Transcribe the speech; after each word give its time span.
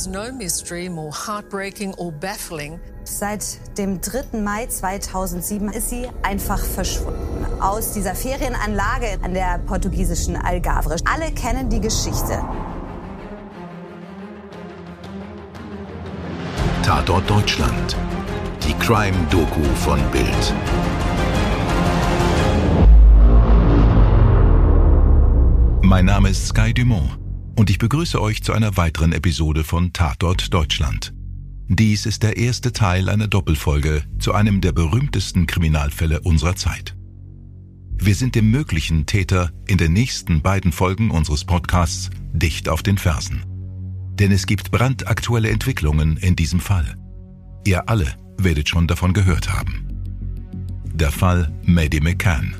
is 0.00 0.06
no 0.06 0.32
mystery 0.32 0.88
more 0.88 1.12
heartbreaking 1.12 1.94
or 1.94 2.12
baffling. 2.12 2.80
Seit 3.04 3.58
dem 3.76 4.00
3. 4.00 4.38
Mai 4.40 4.66
2007 4.66 5.68
ist 5.72 5.90
sie 5.90 6.08
einfach 6.22 6.58
verschwunden 6.58 7.44
aus 7.60 7.92
dieser 7.92 8.14
Ferienanlage 8.14 9.18
an 9.22 9.34
der 9.34 9.58
portugiesischen 9.66 10.36
Algarve. 10.36 10.96
Alle 11.04 11.32
kennen 11.32 11.68
die 11.68 11.80
Geschichte. 11.80 12.42
Tatort 16.82 17.28
Deutschland. 17.28 17.96
Die 18.62 18.74
Crime-Doku 18.74 19.62
von 19.84 20.00
Bild. 20.10 20.54
Mein 25.82 26.04
Name 26.06 26.30
ist 26.30 26.46
Sky 26.46 26.72
Dumont 26.72 27.19
und 27.60 27.68
ich 27.68 27.76
begrüße 27.76 28.18
euch 28.22 28.42
zu 28.42 28.54
einer 28.54 28.78
weiteren 28.78 29.12
Episode 29.12 29.64
von 29.64 29.92
Tatort 29.92 30.54
Deutschland. 30.54 31.12
Dies 31.68 32.06
ist 32.06 32.22
der 32.22 32.38
erste 32.38 32.72
Teil 32.72 33.10
einer 33.10 33.28
Doppelfolge 33.28 34.02
zu 34.18 34.32
einem 34.32 34.62
der 34.62 34.72
berühmtesten 34.72 35.46
Kriminalfälle 35.46 36.22
unserer 36.22 36.56
Zeit. 36.56 36.96
Wir 37.98 38.14
sind 38.14 38.34
dem 38.34 38.50
möglichen 38.50 39.04
Täter 39.04 39.50
in 39.66 39.76
den 39.76 39.92
nächsten 39.92 40.40
beiden 40.40 40.72
Folgen 40.72 41.10
unseres 41.10 41.44
Podcasts 41.44 42.08
dicht 42.32 42.70
auf 42.70 42.82
den 42.82 42.96
Fersen. 42.96 43.44
Denn 44.14 44.32
es 44.32 44.46
gibt 44.46 44.70
brandaktuelle 44.70 45.50
Entwicklungen 45.50 46.16
in 46.16 46.36
diesem 46.36 46.60
Fall. 46.60 46.94
Ihr 47.66 47.90
alle 47.90 48.06
werdet 48.38 48.70
schon 48.70 48.86
davon 48.86 49.12
gehört 49.12 49.52
haben. 49.52 49.84
Der 50.94 51.12
Fall 51.12 51.52
Maddie 51.64 52.00
McCann. 52.00 52.54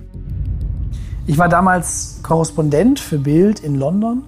Ich 1.26 1.38
war 1.38 1.48
damals 1.48 2.20
Korrespondent 2.22 3.00
für 3.00 3.18
Bild 3.18 3.60
in 3.60 3.76
London 3.76 4.24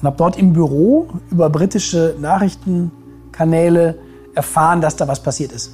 und 0.00 0.06
habe 0.06 0.16
dort 0.16 0.36
im 0.36 0.52
Büro 0.52 1.08
über 1.30 1.50
britische 1.50 2.16
Nachrichtenkanäle 2.18 3.98
erfahren, 4.34 4.80
dass 4.80 4.96
da 4.96 5.08
was 5.08 5.22
passiert 5.22 5.52
ist. 5.52 5.72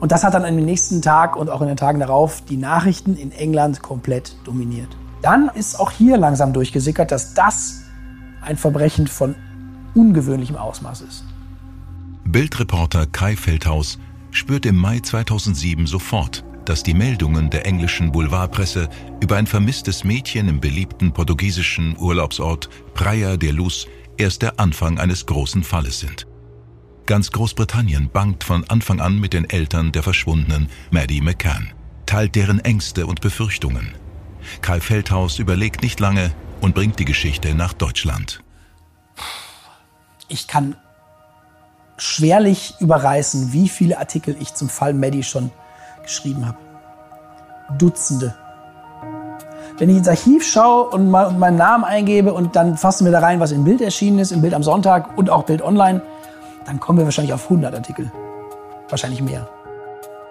Und 0.00 0.12
das 0.12 0.24
hat 0.24 0.34
dann 0.34 0.44
am 0.44 0.56
nächsten 0.56 1.02
Tag 1.02 1.36
und 1.36 1.50
auch 1.50 1.60
in 1.60 1.68
den 1.68 1.76
Tagen 1.76 2.00
darauf 2.00 2.42
die 2.42 2.56
Nachrichten 2.56 3.16
in 3.16 3.32
England 3.32 3.82
komplett 3.82 4.34
dominiert. 4.44 4.88
Dann 5.22 5.50
ist 5.54 5.78
auch 5.78 5.90
hier 5.90 6.16
langsam 6.16 6.52
durchgesickert, 6.52 7.12
dass 7.12 7.34
das 7.34 7.82
ein 8.40 8.56
Verbrechen 8.56 9.06
von 9.06 9.34
ungewöhnlichem 9.94 10.56
Ausmaß 10.56 11.02
ist. 11.02 11.24
Bildreporter 12.24 13.06
Kai 13.06 13.36
Feldhaus 13.36 13.98
spürt 14.30 14.64
im 14.64 14.76
Mai 14.76 15.00
2007 15.00 15.86
sofort, 15.86 16.44
dass 16.70 16.84
die 16.84 16.94
Meldungen 16.94 17.50
der 17.50 17.66
englischen 17.66 18.12
Boulevardpresse 18.12 18.88
über 19.20 19.34
ein 19.34 19.48
vermisstes 19.48 20.04
Mädchen 20.04 20.46
im 20.46 20.60
beliebten 20.60 21.12
portugiesischen 21.12 21.98
Urlaubsort 21.98 22.70
Praia 22.94 23.36
de 23.36 23.50
Luz 23.50 23.88
erst 24.18 24.42
der 24.42 24.60
Anfang 24.60 25.00
eines 25.00 25.26
großen 25.26 25.64
Falles 25.64 25.98
sind. 25.98 26.28
Ganz 27.06 27.32
Großbritannien 27.32 28.08
bangt 28.08 28.44
von 28.44 28.62
Anfang 28.70 29.00
an 29.00 29.18
mit 29.18 29.32
den 29.32 29.50
Eltern 29.50 29.90
der 29.90 30.04
verschwundenen 30.04 30.68
Maddie 30.92 31.20
McCann, 31.20 31.72
teilt 32.06 32.36
deren 32.36 32.60
Ängste 32.60 33.04
und 33.06 33.20
Befürchtungen. 33.20 33.90
Kai 34.62 34.78
Feldhaus 34.78 35.40
überlegt 35.40 35.82
nicht 35.82 35.98
lange 35.98 36.30
und 36.60 36.76
bringt 36.76 37.00
die 37.00 37.04
Geschichte 37.04 37.52
nach 37.56 37.72
Deutschland. 37.72 38.44
Ich 40.28 40.46
kann 40.46 40.76
schwerlich 41.96 42.74
überreißen, 42.78 43.52
wie 43.52 43.68
viele 43.68 43.98
Artikel 43.98 44.36
ich 44.38 44.54
zum 44.54 44.68
Fall 44.68 44.94
Maddie 44.94 45.24
schon 45.24 45.50
geschrieben 46.02 46.46
habe. 46.46 46.58
Dutzende. 47.78 48.34
Wenn 49.78 49.88
ich 49.88 49.96
ins 49.96 50.08
Archiv 50.08 50.44
schaue 50.44 50.90
und 50.90 51.10
mal 51.10 51.30
meinen 51.32 51.56
Namen 51.56 51.84
eingebe 51.84 52.34
und 52.34 52.54
dann 52.54 52.76
fassen 52.76 53.04
wir 53.04 53.12
da 53.12 53.20
rein, 53.20 53.40
was 53.40 53.52
im 53.52 53.64
Bild 53.64 53.80
erschienen 53.80 54.18
ist, 54.18 54.30
im 54.30 54.42
Bild 54.42 54.52
am 54.52 54.62
Sonntag 54.62 55.16
und 55.16 55.30
auch 55.30 55.44
Bild 55.44 55.62
online, 55.62 56.02
dann 56.66 56.80
kommen 56.80 56.98
wir 56.98 57.06
wahrscheinlich 57.06 57.32
auf 57.32 57.44
100 57.44 57.74
Artikel. 57.74 58.12
Wahrscheinlich 58.88 59.22
mehr. 59.22 59.48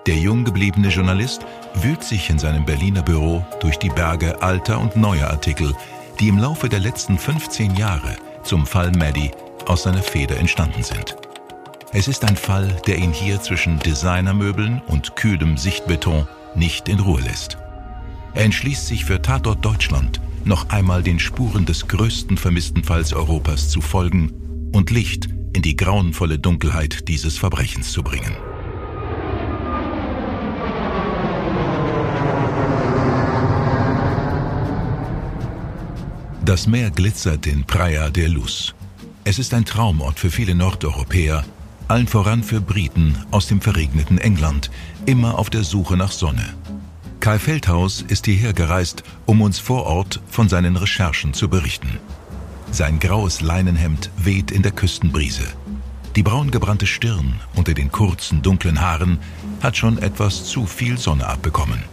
Der 0.05 0.15
jung 0.15 0.43
gebliebene 0.43 0.89
Journalist 0.89 1.45
wühlt 1.73 2.03
sich 2.03 2.29
in 2.29 2.39
seinem 2.39 2.65
Berliner 2.65 3.01
Büro 3.01 3.43
durch 3.59 3.77
die 3.77 3.89
Berge 3.89 4.41
alter 4.41 4.79
und 4.79 4.95
neuer 4.95 5.27
Artikel, 5.27 5.73
die 6.19 6.27
im 6.27 6.37
Laufe 6.37 6.69
der 6.69 6.79
letzten 6.79 7.17
15 7.17 7.75
Jahre 7.75 8.15
zum 8.43 8.65
Fall 8.65 8.91
Maddie 8.91 9.31
aus 9.67 9.83
seiner 9.83 10.01
Feder 10.01 10.37
entstanden 10.37 10.83
sind. 10.83 11.15
Es 11.91 12.07
ist 12.07 12.23
ein 12.23 12.35
Fall, 12.35 12.67
der 12.85 12.99
ihn 12.99 13.11
hier 13.11 13.41
zwischen 13.41 13.79
Designermöbeln 13.79 14.79
und 14.87 15.15
kühlem 15.15 15.57
Sichtbeton 15.57 16.27
nicht 16.53 16.87
in 16.87 16.99
Ruhe 16.99 17.19
lässt. 17.21 17.57
Er 18.35 18.45
entschließt 18.45 18.85
sich 18.85 19.05
für 19.05 19.19
Tatort 19.23 19.65
Deutschland, 19.65 20.21
noch 20.45 20.69
einmal 20.69 21.01
den 21.01 21.17
Spuren 21.17 21.65
des 21.65 21.87
größten 21.87 22.37
vermissten 22.37 22.83
Falls 22.83 23.11
Europas 23.11 23.69
zu 23.69 23.81
folgen 23.81 24.69
und 24.71 24.91
Licht 24.91 25.29
in 25.53 25.63
die 25.63 25.75
grauenvolle 25.75 26.37
Dunkelheit 26.37 27.07
dieses 27.07 27.39
Verbrechens 27.39 27.91
zu 27.91 28.03
bringen. 28.03 28.37
Das 36.45 36.67
Meer 36.67 36.91
glitzert 36.91 37.47
in 37.47 37.63
Praia 37.63 38.11
de 38.11 38.27
Luz. 38.27 38.75
Es 39.23 39.39
ist 39.39 39.55
ein 39.55 39.65
Traumort 39.65 40.19
für 40.19 40.29
viele 40.29 40.53
Nordeuropäer 40.53 41.43
allen 41.89 42.07
voran 42.07 42.43
für 42.43 42.61
Briten 42.61 43.17
aus 43.31 43.47
dem 43.47 43.61
verregneten 43.61 44.19
England, 44.19 44.69
immer 45.05 45.39
auf 45.39 45.49
der 45.49 45.63
Suche 45.63 45.97
nach 45.97 46.11
Sonne. 46.11 46.45
Kai 47.19 47.39
Feldhaus 47.39 48.03
ist 48.07 48.25
hierher 48.25 48.53
gereist, 48.53 49.03
um 49.25 49.41
uns 49.41 49.59
vor 49.59 49.85
Ort 49.85 50.21
von 50.29 50.47
seinen 50.47 50.75
Recherchen 50.75 51.33
zu 51.33 51.49
berichten. 51.49 51.99
Sein 52.71 52.99
graues 52.99 53.41
Leinenhemd 53.41 54.11
weht 54.17 54.51
in 54.51 54.61
der 54.61 54.71
Küstenbrise. 54.71 55.43
Die 56.15 56.23
braungebrannte 56.23 56.85
Stirn 56.85 57.39
unter 57.55 57.73
den 57.73 57.91
kurzen, 57.91 58.43
dunklen 58.43 58.81
Haaren 58.81 59.17
hat 59.61 59.75
schon 59.75 59.97
etwas 59.97 60.45
zu 60.45 60.67
viel 60.67 60.97
Sonne 60.97 61.27
abbekommen. 61.27 61.83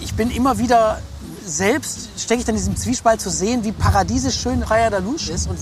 Ich 0.00 0.14
bin 0.14 0.30
immer 0.30 0.58
wieder 0.58 1.02
selbst, 1.44 2.10
stecke 2.16 2.40
ich 2.40 2.46
dann 2.46 2.54
in 2.54 2.60
diesem 2.60 2.76
Zwiespalt 2.76 3.20
zu 3.20 3.30
sehen, 3.30 3.64
wie 3.64 3.72
paradiesisch 3.72 4.40
schön 4.40 4.62
Raya 4.62 4.90
Dalouche 4.90 5.32
ist 5.32 5.48
und 5.48 5.58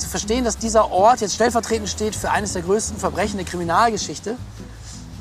zu 0.00 0.08
verstehen, 0.08 0.44
dass 0.44 0.58
dieser 0.58 0.90
Ort 0.90 1.20
jetzt 1.20 1.34
stellvertretend 1.34 1.88
steht 1.88 2.16
für 2.16 2.30
eines 2.30 2.52
der 2.54 2.62
größten 2.62 2.98
Verbrechen 2.98 3.36
der 3.36 3.46
Kriminalgeschichte, 3.46 4.36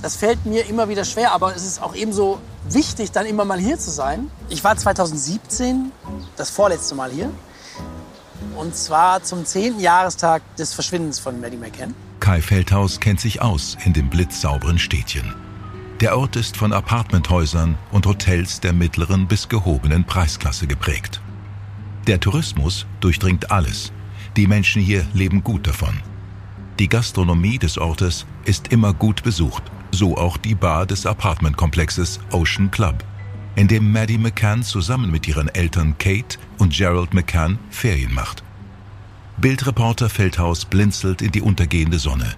das 0.01 0.16
fällt 0.16 0.45
mir 0.45 0.66
immer 0.67 0.88
wieder 0.88 1.03
schwer, 1.03 1.34
aber 1.34 1.56
es 1.56 1.66
ist 1.66 1.81
auch 1.81 1.94
ebenso 1.94 2.40
wichtig, 2.69 3.12
dann 3.12 3.25
immer 3.25 3.44
mal 3.44 3.59
hier 3.59 3.78
zu 3.78 3.91
sein. 3.91 4.31
Ich 4.47 4.63
war 4.63 4.78
2017 4.78 5.91
das 6.38 6.50
vorletzte 6.50 6.95
Mal 6.95 7.12
hier. 7.12 7.29
Und 8.56 8.75
zwar 8.75 9.23
zum 9.23 9.45
10. 9.45 9.79
Jahrestag 9.79 10.41
des 10.56 10.73
Verschwindens 10.73 11.19
von 11.19 11.39
Maddie 11.41 11.57
McCann. 11.57 11.94
Kai 12.22 12.41
Feldhaus 12.41 13.00
kennt 13.00 13.19
sich 13.19 13.41
aus 13.41 13.78
in 13.84 13.94
dem 13.94 14.09
blitzsauberen 14.09 14.79
Städtchen. 14.79 15.35
Der 16.00 16.18
Ort 16.18 16.38
ist 16.38 16.56
von 16.56 16.72
Apartmenthäusern 16.72 17.78
und 17.91 18.06
Hotels 18.06 18.62
der 18.62 18.72
mittleren 18.72 19.28
bis 19.28 19.50
gehobenen 19.50 20.06
Preisklasse 20.06 20.66
geprägt. 20.66 21.19
Der 22.07 22.22
Tourismus 22.22 22.85
durchdringt 23.01 23.51
alles 23.51 23.91
die 24.35 24.47
Menschen 24.47 24.81
hier 24.81 25.06
leben 25.13 25.44
gut 25.44 25.67
davon. 25.67 25.94
Die 26.79 26.88
Gastronomie 26.88 27.57
des 27.57 27.78
Ortes 27.78 28.25
ist 28.45 28.69
immer 28.69 28.94
gut 28.94 29.23
besucht, 29.23 29.63
so 29.91 30.17
auch 30.17 30.38
die 30.38 30.56
Bar 30.56 30.85
des 30.85 31.06
Apartmentkomplexes 31.06 32.19
Ocean 32.31 32.72
Club, 32.72 33.03
in 33.56 33.68
dem 33.68 33.91
Maddie 33.91 34.18
McCann 34.18 34.63
zusammen 34.63 35.12
mit 35.12 35.28
ihren 35.28 35.50
Eltern 35.50 35.97
Kate 35.97 36.38
und 36.57 36.73
Gerald 36.73 37.13
McCann 37.13 37.59
Ferien 37.69 38.13
macht. 38.13 38.44
Bildreporter 39.38 40.09
Feldhaus 40.09 40.66
blinzelt 40.66 41.22
in 41.22 41.31
die 41.31 41.41
untergehende 41.41 42.00
Sonne. 42.00 42.34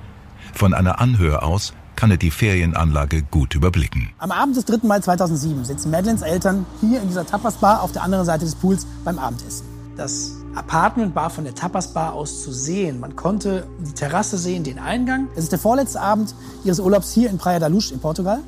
Von 0.54 0.74
einer 0.74 1.00
Anhöhe 1.00 1.42
aus 1.42 1.74
kann 1.96 2.10
er 2.10 2.18
die 2.18 2.32
Ferienanlage 2.32 3.22
gut 3.22 3.54
überblicken. 3.54 4.10
Am 4.18 4.32
Abend 4.32 4.56
des 4.56 4.66
3. 4.66 4.88
Mai 4.88 5.00
2007 5.00 5.66
sitzen 5.66 5.92
Madeleines 5.92 6.24
Eltern 6.24 6.66
hier 6.80 7.02
in 7.02 7.08
dieser 7.08 7.26
Tapas-Bar 7.26 7.84
auf 7.84 7.92
der 7.92 8.02
anderen 8.02 8.26
Seite 8.26 8.46
des 8.46 8.56
Pools 8.56 8.88
beim 9.04 9.20
Abendessen. 9.20 9.66
Das 9.98 10.41
Apartment 10.56 11.16
war 11.16 11.30
von 11.30 11.46
der 11.46 11.56
Tapas 11.56 11.94
Bar 11.94 12.14
aus 12.14 12.44
zu 12.44 12.52
sehen. 12.52 13.00
Man 13.00 13.16
konnte 13.16 13.68
die 13.80 13.94
Terrasse 13.94 14.38
sehen, 14.38 14.64
den 14.64 14.80
Eingang. 14.80 15.30
Es 15.36 15.44
ist 15.44 15.52
der 15.52 15.60
vorletzte 15.60 16.02
Abend 16.02 16.36
ihres 16.64 16.80
Urlaubs 16.80 17.14
hier 17.14 17.30
in 17.30 17.38
Praia 17.38 17.60
da 17.60 17.68
Luz 17.68 17.92
in 17.92 18.00
Portugal. 18.00 18.40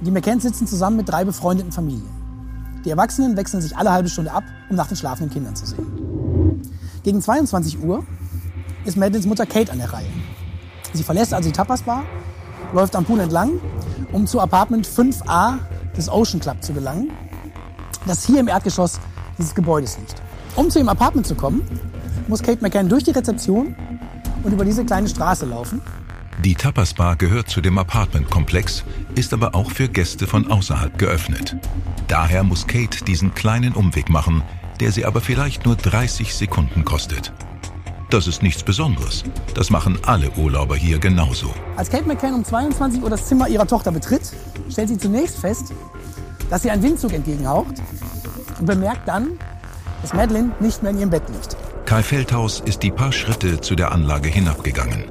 Die 0.00 0.10
McCanns 0.10 0.42
sitzen 0.42 0.66
zusammen 0.66 0.96
mit 0.96 1.08
drei 1.08 1.24
befreundeten 1.24 1.72
Familien. 1.72 2.08
Die 2.84 2.90
Erwachsenen 2.90 3.36
wechseln 3.36 3.60
sich 3.60 3.76
alle 3.76 3.92
halbe 3.92 4.08
Stunde 4.08 4.32
ab, 4.32 4.42
um 4.70 4.76
nach 4.76 4.88
den 4.88 4.96
schlafenden 4.96 5.32
Kindern 5.32 5.54
zu 5.54 5.66
sehen. 5.66 6.62
Gegen 7.04 7.20
22 7.20 7.80
Uhr 7.82 8.04
ist 8.84 8.96
Madeleines 8.96 9.26
Mutter 9.26 9.46
Kate 9.46 9.70
an 9.70 9.78
der 9.78 9.92
Reihe. 9.92 10.06
Sie 10.92 11.04
verlässt 11.04 11.32
also 11.32 11.48
die 11.48 11.54
Tapas 11.54 11.82
Bar, 11.82 12.02
läuft 12.72 12.96
am 12.96 13.04
Pool 13.04 13.20
entlang, 13.20 13.60
um 14.12 14.26
zu 14.26 14.40
Apartment 14.40 14.86
5a 14.86 15.58
des 15.96 16.08
Ocean 16.08 16.40
Club 16.40 16.62
zu 16.62 16.72
gelangen, 16.72 17.10
das 18.06 18.24
hier 18.24 18.40
im 18.40 18.48
Erdgeschoss 18.48 18.98
dieses 19.38 19.54
Gebäudes 19.54 19.96
liegt. 19.98 20.20
Um 20.56 20.70
zu 20.70 20.78
ihrem 20.78 20.88
Apartment 20.88 21.26
zu 21.26 21.34
kommen, 21.34 21.62
muss 22.28 22.42
Kate 22.42 22.62
McCann 22.62 22.88
durch 22.88 23.04
die 23.04 23.12
Rezeption 23.12 23.74
und 24.42 24.52
über 24.52 24.64
diese 24.64 24.84
kleine 24.84 25.08
Straße 25.08 25.46
laufen. 25.46 25.80
Die 26.44 26.54
Tapas 26.54 26.94
Bar 26.94 27.16
gehört 27.16 27.48
zu 27.48 27.60
dem 27.60 27.76
Apartmentkomplex, 27.76 28.84
ist 29.14 29.34
aber 29.34 29.54
auch 29.54 29.70
für 29.70 29.88
Gäste 29.88 30.26
von 30.26 30.50
außerhalb 30.50 30.98
geöffnet. 30.98 31.56
Daher 32.08 32.42
muss 32.42 32.66
Kate 32.66 33.04
diesen 33.04 33.34
kleinen 33.34 33.74
Umweg 33.74 34.08
machen, 34.08 34.42
der 34.80 34.90
sie 34.90 35.04
aber 35.04 35.20
vielleicht 35.20 35.66
nur 35.66 35.76
30 35.76 36.34
Sekunden 36.34 36.84
kostet. 36.84 37.32
Das 38.08 38.26
ist 38.26 38.42
nichts 38.42 38.62
Besonderes. 38.62 39.22
Das 39.54 39.70
machen 39.70 39.98
alle 40.04 40.30
Urlauber 40.32 40.74
hier 40.74 40.98
genauso. 40.98 41.54
Als 41.76 41.90
Kate 41.90 42.08
McCann 42.08 42.34
um 42.34 42.44
22 42.44 43.02
Uhr 43.02 43.10
das 43.10 43.26
Zimmer 43.26 43.46
ihrer 43.48 43.66
Tochter 43.66 43.92
betritt, 43.92 44.22
stellt 44.70 44.88
sie 44.88 44.98
zunächst 44.98 45.38
fest, 45.38 45.72
dass 46.48 46.62
sie 46.62 46.70
einen 46.70 46.82
Windzug 46.82 47.12
entgegenhaucht 47.12 47.74
und 48.58 48.66
bemerkt 48.66 49.06
dann, 49.06 49.38
dass 50.02 50.12
Madeline 50.12 50.52
nicht 50.60 50.82
mehr 50.82 50.92
in 50.92 50.98
ihrem 50.98 51.10
Bett 51.10 51.22
liegt. 51.28 51.56
Kai 51.86 52.02
Feldhaus 52.02 52.60
ist 52.60 52.82
die 52.82 52.90
paar 52.90 53.12
Schritte 53.12 53.60
zu 53.60 53.74
der 53.74 53.92
Anlage 53.92 54.28
hinabgegangen. 54.28 55.10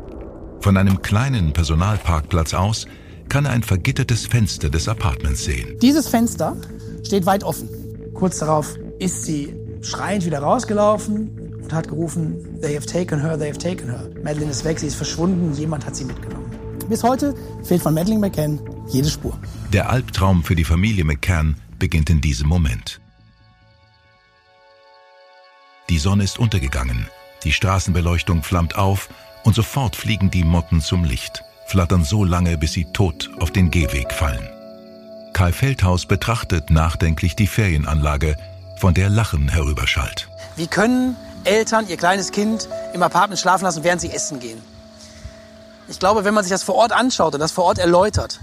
Von 0.61 0.77
einem 0.77 1.01
kleinen 1.01 1.53
Personalparkplatz 1.53 2.53
aus 2.53 2.85
kann 3.29 3.45
er 3.45 3.51
ein 3.51 3.63
vergittertes 3.63 4.25
Fenster 4.25 4.69
des 4.69 4.87
Apartments 4.87 5.43
sehen. 5.43 5.77
Dieses 5.81 6.07
Fenster 6.07 6.57
steht 7.05 7.25
weit 7.25 7.43
offen. 7.43 7.69
Kurz 8.13 8.39
darauf 8.39 8.75
ist 8.99 9.23
sie 9.23 9.53
schreiend 9.81 10.25
wieder 10.25 10.39
rausgelaufen 10.39 11.55
und 11.61 11.73
hat 11.73 11.87
gerufen, 11.87 12.59
they 12.61 12.75
have 12.75 12.85
taken 12.85 13.21
her, 13.21 13.37
they 13.37 13.47
have 13.47 13.59
taken 13.59 13.89
her. 13.89 14.09
Madeline 14.23 14.51
ist 14.51 14.65
weg, 14.65 14.79
sie 14.79 14.87
ist 14.87 14.95
verschwunden, 14.95 15.53
jemand 15.53 15.85
hat 15.85 15.95
sie 15.95 16.05
mitgenommen. 16.05 16.51
Bis 16.89 17.03
heute 17.03 17.35
fehlt 17.63 17.81
von 17.81 17.93
Madeline 17.93 18.19
McCann 18.19 18.59
jede 18.87 19.09
Spur. 19.09 19.37
Der 19.71 19.89
Albtraum 19.89 20.43
für 20.43 20.55
die 20.55 20.63
Familie 20.63 21.05
McCann 21.05 21.55
beginnt 21.77 22.09
in 22.09 22.19
diesem 22.19 22.49
Moment. 22.49 22.99
Die 25.89 25.97
Sonne 25.97 26.23
ist 26.23 26.37
untergegangen, 26.37 27.07
die 27.43 27.51
Straßenbeleuchtung 27.51 28.43
flammt 28.43 28.75
auf 28.75 29.09
und 29.43 29.55
sofort 29.55 29.95
fliegen 29.95 30.29
die 30.29 30.43
Motten 30.43 30.81
zum 30.81 31.03
Licht, 31.03 31.43
flattern 31.65 32.03
so 32.03 32.23
lange, 32.23 32.59
bis 32.59 32.73
sie 32.73 32.85
tot 32.93 33.31
auf 33.39 33.49
den 33.49 33.71
Gehweg 33.71 34.13
fallen. 34.13 34.47
Kai 35.33 35.51
Feldhaus 35.51 36.05
betrachtet 36.05 36.69
nachdenklich 36.69 37.35
die 37.35 37.47
Ferienanlage, 37.47 38.35
von 38.77 38.93
der 38.93 39.09
Lachen 39.09 39.49
herüberschallt. 39.49 40.29
Wie 40.55 40.67
können 40.67 41.15
Eltern 41.43 41.87
ihr 41.87 41.97
kleines 41.97 42.31
Kind 42.31 42.69
im 42.93 43.01
Apartment 43.01 43.39
schlafen 43.39 43.63
lassen, 43.63 43.83
während 43.83 44.01
sie 44.01 44.11
essen 44.11 44.39
gehen? 44.39 44.61
Ich 45.87 45.97
glaube, 45.97 46.23
wenn 46.23 46.35
man 46.35 46.43
sich 46.43 46.51
das 46.51 46.61
vor 46.61 46.75
Ort 46.75 46.91
anschaut 46.91 47.33
und 47.33 47.39
das 47.39 47.51
vor 47.51 47.63
Ort 47.63 47.79
erläutert, 47.79 48.39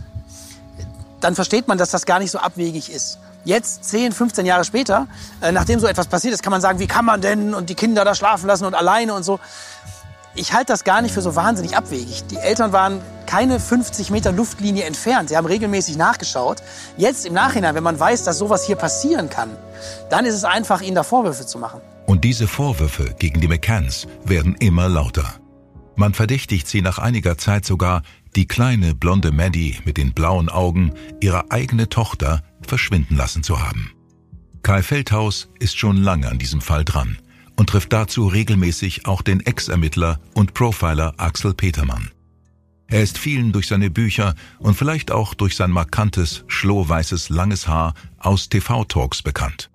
dann 1.20 1.36
versteht 1.36 1.68
man, 1.68 1.78
dass 1.78 1.90
das 1.90 2.06
gar 2.06 2.18
nicht 2.18 2.32
so 2.32 2.38
abwegig 2.38 2.90
ist. 2.90 3.18
Jetzt, 3.46 3.84
10, 3.84 4.10
15 4.10 4.44
Jahre 4.44 4.64
später, 4.64 5.06
äh, 5.40 5.52
nachdem 5.52 5.78
so 5.78 5.86
etwas 5.86 6.08
passiert 6.08 6.34
ist, 6.34 6.42
kann 6.42 6.50
man 6.50 6.60
sagen, 6.60 6.80
wie 6.80 6.88
kann 6.88 7.04
man 7.04 7.20
denn 7.20 7.54
und 7.54 7.70
die 7.70 7.76
Kinder 7.76 8.04
da 8.04 8.16
schlafen 8.16 8.48
lassen 8.48 8.64
und 8.64 8.74
alleine 8.74 9.14
und 9.14 9.22
so. 9.22 9.38
Ich 10.34 10.52
halte 10.52 10.72
das 10.72 10.82
gar 10.82 11.00
nicht 11.00 11.14
für 11.14 11.22
so 11.22 11.36
wahnsinnig 11.36 11.76
abwegig. 11.76 12.24
Die 12.26 12.38
Eltern 12.38 12.72
waren 12.72 13.00
keine 13.24 13.60
50 13.60 14.10
Meter 14.10 14.32
Luftlinie 14.32 14.82
entfernt. 14.82 15.28
Sie 15.28 15.36
haben 15.36 15.46
regelmäßig 15.46 15.96
nachgeschaut. 15.96 16.56
Jetzt 16.96 17.24
im 17.24 17.34
Nachhinein, 17.34 17.76
wenn 17.76 17.84
man 17.84 18.00
weiß, 18.00 18.24
dass 18.24 18.36
sowas 18.36 18.64
hier 18.66 18.74
passieren 18.74 19.30
kann, 19.30 19.50
dann 20.10 20.24
ist 20.24 20.34
es 20.34 20.42
einfach, 20.42 20.80
ihnen 20.80 20.96
da 20.96 21.04
Vorwürfe 21.04 21.46
zu 21.46 21.60
machen. 21.60 21.80
Und 22.06 22.24
diese 22.24 22.48
Vorwürfe 22.48 23.14
gegen 23.16 23.40
die 23.40 23.46
McCanns 23.46 24.08
werden 24.24 24.56
immer 24.58 24.88
lauter. 24.88 25.34
Man 25.94 26.14
verdächtigt 26.14 26.66
sie 26.66 26.82
nach 26.82 26.98
einiger 26.98 27.38
Zeit 27.38 27.64
sogar, 27.64 28.02
die 28.36 28.46
kleine 28.46 28.94
blonde 28.94 29.32
Maddie 29.32 29.78
mit 29.84 29.96
den 29.96 30.12
blauen 30.12 30.48
Augen, 30.48 30.92
ihre 31.20 31.50
eigene 31.50 31.88
Tochter, 31.88 32.42
verschwinden 32.62 33.16
lassen 33.16 33.42
zu 33.42 33.60
haben. 33.60 33.92
Kai 34.62 34.82
Feldhaus 34.82 35.48
ist 35.58 35.78
schon 35.78 35.96
lange 35.96 36.28
an 36.28 36.38
diesem 36.38 36.60
Fall 36.60 36.84
dran 36.84 37.18
und 37.56 37.70
trifft 37.70 37.92
dazu 37.92 38.26
regelmäßig 38.26 39.06
auch 39.06 39.22
den 39.22 39.40
Ex-Ermittler 39.40 40.20
und 40.34 40.54
Profiler 40.54 41.14
Axel 41.16 41.54
Petermann. 41.54 42.10
Er 42.88 43.02
ist 43.02 43.18
vielen 43.18 43.52
durch 43.52 43.66
seine 43.66 43.90
Bücher 43.90 44.34
und 44.58 44.74
vielleicht 44.74 45.10
auch 45.10 45.34
durch 45.34 45.56
sein 45.56 45.70
markantes, 45.70 46.44
schlohweißes, 46.46 47.30
langes 47.30 47.66
Haar 47.66 47.94
aus 48.18 48.48
TV-Talks 48.48 49.22
bekannt. 49.22 49.70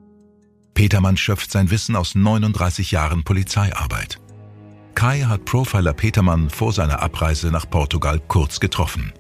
Petermann 0.74 1.18
schöpft 1.18 1.52
sein 1.52 1.72
Wissen 1.72 1.96
aus 1.96 2.16
39 2.16 2.92
Jahren 2.92 3.24
Polizeiarbeit. 3.24 4.20
Kai 4.96 5.22
hat 5.22 5.46
Profiler 5.46 5.94
Petermann 5.94 6.50
vor 6.50 6.74
seiner 6.74 7.02
Abreise 7.02 7.48
nach 7.48 7.70
Portugal 7.70 8.20
kurz 8.28 8.60
getroffen. 8.60 9.14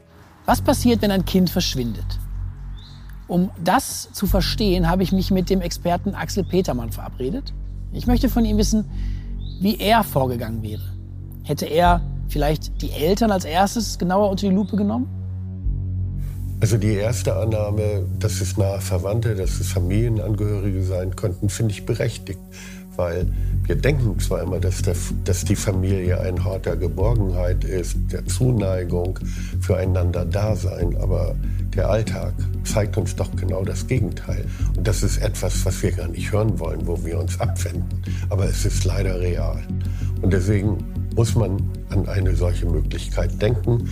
Was 0.46 0.62
passiert, 0.62 1.02
wenn 1.02 1.12
ein 1.12 1.26
Kind 1.26 1.50
verschwindet? 1.50 2.20
Um 3.28 3.50
das 3.64 4.12
zu 4.12 4.28
verstehen, 4.28 4.90
habe 4.90 5.04
ich 5.04 5.12
mich 5.12 5.32
mit 5.32 5.50
dem 5.50 5.62
Experten 5.62 6.16
Axel 6.16 6.44
Petermann 6.44 6.92
verabredet. 6.92 7.54
Ich 7.94 8.06
möchte 8.06 8.30
von 8.30 8.44
ihm 8.44 8.58
wissen, 8.58 8.86
wie 9.62 9.78
er 9.80 10.04
vorgegangen 10.04 10.62
wäre. 10.64 10.84
Hätte 11.44 11.66
er 11.66 12.02
vielleicht 12.28 12.82
die 12.82 12.92
Eltern 12.92 13.32
als 13.32 13.46
erstes 13.46 13.98
genauer 13.98 14.30
unter 14.30 14.48
die 14.50 14.54
Lupe 14.54 14.76
genommen? 14.76 15.08
Also 16.62 16.78
die 16.78 16.94
erste 16.94 17.36
Annahme, 17.36 18.06
dass 18.20 18.40
es 18.40 18.56
nahe 18.56 18.80
Verwandte, 18.82 19.34
dass 19.36 19.60
es 19.60 19.72
Familienangehörige 19.72 20.84
sein 20.84 21.16
könnten, 21.16 21.50
finde 21.50 21.74
ich 21.74 21.86
berechtigt. 21.86 22.40
Weil 22.96 23.28
wir 23.66 23.76
denken 23.76 24.20
zwar 24.20 24.42
immer, 24.42 24.60
dass, 24.60 24.82
der, 24.82 24.96
dass 25.24 25.46
die 25.46 25.56
Familie 25.56 26.20
ein 26.20 26.40
Ort 26.42 26.66
der 26.66 26.76
Geborgenheit 26.76 27.64
ist, 27.64 27.96
der 28.12 28.26
Zuneigung, 28.26 29.18
füreinander 29.60 30.26
Dasein, 30.26 30.98
aber 30.98 31.36
der 31.76 31.90
Alltag 31.90 32.34
zeigt 32.66 32.98
uns 32.98 33.16
doch 33.16 33.34
genau 33.36 33.64
das 33.64 33.88
Gegenteil. 33.88 34.46
Und 34.76 34.88
das 34.88 35.04
ist 35.04 35.20
etwas, 35.20 35.66
was 35.66 35.82
wir 35.82 35.92
gar 35.92 36.10
nicht 36.10 36.32
hören 36.32 36.60
wollen, 36.60 36.86
wo 36.86 37.04
wir 37.06 37.18
uns 37.18 37.40
abwenden. 37.40 38.02
Aber 38.30 38.46
es 38.46 38.66
ist 38.66 38.84
leider 38.84 39.20
real. 39.20 39.62
Und 40.22 40.34
deswegen 40.34 40.78
muss 41.16 41.36
man 41.36 41.62
an 41.90 42.08
eine 42.08 42.36
solche 42.36 42.66
Möglichkeit 42.66 43.42
denken. 43.42 43.90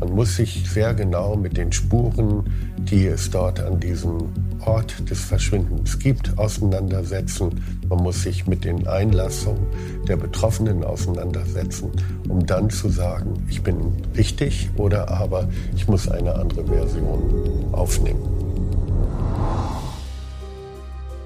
Man 0.00 0.14
muss 0.14 0.36
sich 0.36 0.64
sehr 0.66 0.94
genau 0.94 1.36
mit 1.36 1.58
den 1.58 1.70
Spuren, 1.72 2.44
die 2.78 3.06
es 3.06 3.30
dort 3.30 3.60
an 3.60 3.78
diesem 3.78 4.32
Ort 4.64 5.10
des 5.10 5.20
Verschwindens 5.20 5.98
gibt, 5.98 6.38
auseinandersetzen. 6.38 7.62
Man 7.86 8.02
muss 8.02 8.22
sich 8.22 8.46
mit 8.46 8.64
den 8.64 8.86
Einlassungen 8.86 9.66
der 10.08 10.16
Betroffenen 10.16 10.84
auseinandersetzen, 10.84 11.90
um 12.28 12.46
dann 12.46 12.70
zu 12.70 12.88
sagen, 12.88 13.44
ich 13.48 13.62
bin 13.62 13.76
richtig 14.16 14.70
oder 14.76 15.10
aber 15.10 15.46
ich 15.76 15.86
muss 15.86 16.08
eine 16.08 16.34
andere 16.34 16.64
Version 16.64 17.66
aufnehmen. 17.72 18.22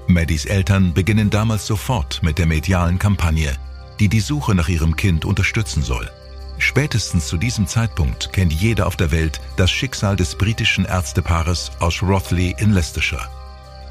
Maddies 0.07 0.45
Eltern 0.45 0.93
beginnen 0.93 1.29
damals 1.29 1.65
sofort 1.65 2.21
mit 2.23 2.37
der 2.37 2.45
medialen 2.45 2.99
Kampagne, 2.99 3.53
die 4.01 4.09
die 4.09 4.19
Suche 4.19 4.53
nach 4.53 4.67
ihrem 4.67 4.97
Kind 4.97 5.23
unterstützen 5.23 5.81
soll. 5.81 6.09
Spätestens 6.57 7.27
zu 7.27 7.37
diesem 7.37 7.67
Zeitpunkt 7.67 8.31
kennt 8.33 8.53
jeder 8.53 8.87
auf 8.87 8.95
der 8.95 9.11
Welt 9.11 9.41
das 9.57 9.71
Schicksal 9.71 10.15
des 10.15 10.35
britischen 10.35 10.85
Ärztepaares 10.85 11.71
aus 11.79 12.01
Rothley 12.01 12.55
in 12.57 12.71
Leicestershire. 12.71 13.27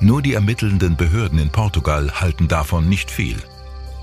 Nur 0.01 0.23
die 0.23 0.35
ermittelnden 0.35 0.97
Behörden 0.97 1.39
in 1.39 1.51
Portugal 1.51 2.21
halten 2.21 2.49
davon 2.49 2.89
nicht 2.89 3.11
viel. 3.11 3.37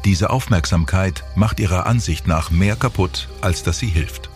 Diese 0.06 0.30
Aufmerksamkeit 0.30 1.24
macht 1.36 1.60
ihrer 1.60 1.86
Ansicht 1.86 2.28
nach 2.28 2.50
mehr 2.50 2.76
kaputt, 2.76 3.28
als 3.42 3.64
dass 3.64 3.80
sie 3.80 3.88
hilft. 3.88 4.30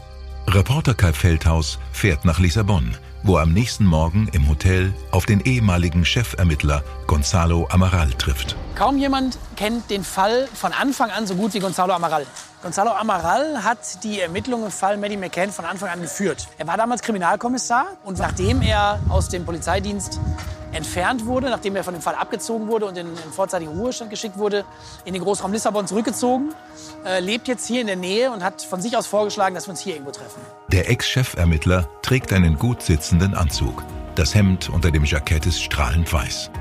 Reporter 0.48 0.94
Kai 0.94 1.14
Feldhaus 1.14 1.80
fährt 1.92 2.24
nach 2.24 2.40
Lissabon, 2.40 2.96
wo 3.24 3.38
er 3.38 3.44
am 3.44 3.54
nächsten 3.54 3.86
Morgen 3.86 4.30
im 4.34 4.48
Hotel 4.50 4.94
auf 5.12 5.26
den 5.26 5.42
ehemaligen 5.42 6.04
Chefermittler 6.04 6.84
Gonzalo 7.08 7.68
Amaral 7.72 8.12
trifft. 8.12 8.56
Kaum 8.76 8.98
jemand 8.98 9.38
kennt 9.56 9.90
den 9.90 10.04
Fall 10.04 10.48
von 10.54 10.74
Anfang 10.74 11.10
an 11.10 11.26
so 11.28 11.36
gut 11.36 11.54
wie 11.54 11.60
Gonzalo 11.60 11.94
Amaral. 11.94 12.26
Gonzalo 12.62 12.92
Amaral 12.92 13.64
hat 13.64 14.04
die 14.04 14.20
Ermittlungen 14.20 14.66
im 14.66 14.72
Fall 14.72 14.98
Maddie 14.98 15.18
McCann 15.18 15.52
von 15.52 15.66
Anfang 15.66 15.90
an 15.90 16.02
geführt. 16.02 16.48
Er 16.58 16.68
war 16.68 16.78
damals 16.78 17.02
Kriminalkommissar 17.02 17.86
und 18.04 18.18
nachdem 18.20 18.62
er 18.62 19.00
aus 19.10 19.30
dem 19.30 19.46
Polizeidienst 19.46 20.20
entfernt 20.76 21.26
wurde, 21.26 21.50
nachdem 21.50 21.76
er 21.76 21.84
von 21.84 21.94
dem 21.94 22.02
Fall 22.02 22.16
abgezogen 22.16 22.68
wurde 22.68 22.86
und 22.86 22.98
in, 22.98 23.08
in 23.08 23.32
vorzeitigen 23.32 23.72
Ruhestand 23.72 24.10
geschickt 24.10 24.38
wurde, 24.38 24.66
in 25.06 25.14
den 25.14 25.24
Großraum 25.24 25.52
Lissabon 25.54 25.88
zurückgezogen, 25.88 26.54
äh, 27.06 27.20
lebt 27.20 27.48
jetzt 27.48 27.66
hier 27.66 27.82
in 27.82 27.88
der 27.88 27.96
Nähe 27.96 28.32
und 28.32 28.44
hat 28.44 28.62
von 28.62 28.82
sich 28.82 28.96
aus 28.98 29.08
vorgeschlagen, 29.08 29.56
dass 29.56 29.68
wir 29.68 29.72
uns 29.72 29.80
hier 29.80 29.94
irgendwo 29.94 30.12
treffen. 30.12 30.42
Der 30.72 30.90
Ex-Chefermittler 30.90 31.88
trägt 32.02 32.34
einen 32.34 32.58
gut 32.58 32.82
sitzenden 32.82 33.34
Anzug. 33.34 33.84
Das 34.16 34.36
Hemd 34.36 34.70
unter 34.70 34.92
dem 34.92 35.06
Jackett 35.06 35.46
ist 35.46 35.62
strahlend 35.62 36.12
weiß. 36.12 36.52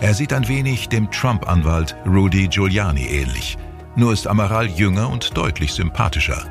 Er 0.00 0.14
sieht 0.14 0.32
ein 0.32 0.48
wenig 0.48 0.88
dem 0.88 1.10
Trump-Anwalt 1.10 1.96
Rudy 2.06 2.48
Giuliani 2.48 3.06
ähnlich. 3.06 3.56
Nur 3.96 4.12
ist 4.12 4.26
Amaral 4.26 4.66
jünger 4.66 5.08
und 5.08 5.36
deutlich 5.36 5.72
sympathischer. 5.72 6.44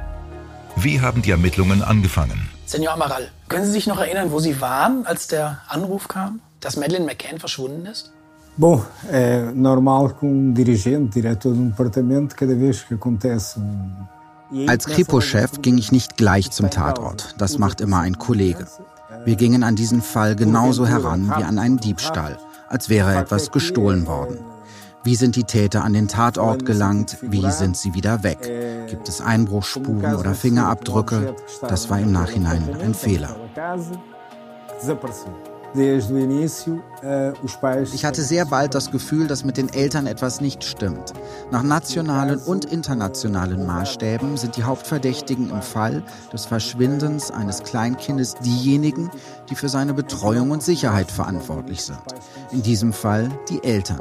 Wie 0.75 1.01
haben 1.01 1.21
die 1.21 1.31
Ermittlungen 1.31 1.83
angefangen? 1.83 2.49
Senor 2.65 2.93
Amaral, 2.93 3.29
können 3.49 3.65
Sie 3.65 3.71
sich 3.71 3.85
noch 3.85 3.99
erinnern, 3.99 4.31
wo 4.31 4.39
Sie 4.39 4.59
waren, 4.61 5.05
als 5.05 5.27
der 5.27 5.61
Anruf 5.67 6.07
kam? 6.07 6.39
Dass 6.63 6.75
Madeleine 6.77 7.05
McCann 7.05 7.39
verschwunden 7.39 7.85
ist? 7.85 8.11
Bom, 8.55 8.83
é 9.11 9.51
normal 9.53 10.09
que 10.13 10.25
um 10.25 10.53
dirigente, 10.53 11.19
diretor 11.19 11.53
de 11.53 11.59
um 11.59 11.69
departamento, 11.69 12.35
cada 12.35 12.55
vez 12.55 12.83
que 12.83 12.93
acontece 12.93 13.57
um 13.57 14.07
als 14.67 14.85
Kripo-Chef 14.85 15.63
ging 15.63 15.79
ich 15.79 15.91
nicht 15.91 16.15
gleich 16.15 16.51
zum 16.51 16.69
Tatort. 16.69 17.33
Das 17.39 17.57
macht 17.57 17.81
immer 17.81 18.01
ein 18.01 18.19
Kollege. 18.19 18.67
Wir 19.25 19.35
gingen 19.35 19.63
an 19.63 19.75
diesen 19.75 20.01
Fall 20.01 20.35
genauso 20.35 20.85
heran 20.85 21.27
wie 21.35 21.43
an 21.43 21.57
einen 21.57 21.77
Diebstahl, 21.77 22.37
als 22.69 22.87
wäre 22.87 23.15
etwas 23.15 23.51
gestohlen 23.51 24.05
worden. 24.05 24.37
Wie 25.03 25.15
sind 25.15 25.35
die 25.35 25.43
Täter 25.43 25.83
an 25.83 25.93
den 25.93 26.07
Tatort 26.07 26.65
gelangt? 26.65 27.17
Wie 27.21 27.49
sind 27.49 27.75
sie 27.75 27.93
wieder 27.93 28.23
weg? 28.23 28.39
Gibt 28.87 29.09
es 29.09 29.21
Einbruchsspuren 29.21 30.15
oder 30.15 30.35
Fingerabdrücke? 30.35 31.35
Das 31.61 31.89
war 31.89 31.99
im 31.99 32.11
Nachhinein 32.11 32.63
ein 32.81 32.93
Fehler. 32.93 33.35
Eh, 37.03 37.33
ich 37.93 38.05
hatte 38.05 38.21
sehr 38.21 38.45
bald 38.45 38.75
das 38.75 38.91
Gefühl, 38.91 39.27
dass 39.27 39.43
mit 39.43 39.57
den 39.57 39.69
Eltern 39.73 40.07
etwas 40.07 40.39
nicht 40.39 40.63
stimmt. 40.63 41.13
Nach 41.51 41.63
nationalen 41.63 42.39
und 42.39 42.65
internationalen 42.65 43.65
Maßstäben 43.65 44.37
sind 44.37 44.55
die 44.55 44.63
Hauptverdächtigen 44.63 45.49
im 45.49 45.61
Fall 45.61 46.03
des 46.31 46.45
Verschwindens 46.45 47.31
eines 47.31 47.63
Kleinkindes 47.63 48.35
diejenigen, 48.35 49.09
die 49.49 49.55
für 49.55 49.69
seine 49.69 49.93
Betreuung 49.93 50.51
und 50.51 50.61
Sicherheit 50.61 51.09
verantwortlich 51.09 51.83
sind. 51.83 51.99
In 52.51 52.61
diesem 52.61 52.93
Fall 52.93 53.29
die 53.49 53.63
Eltern. 53.63 53.99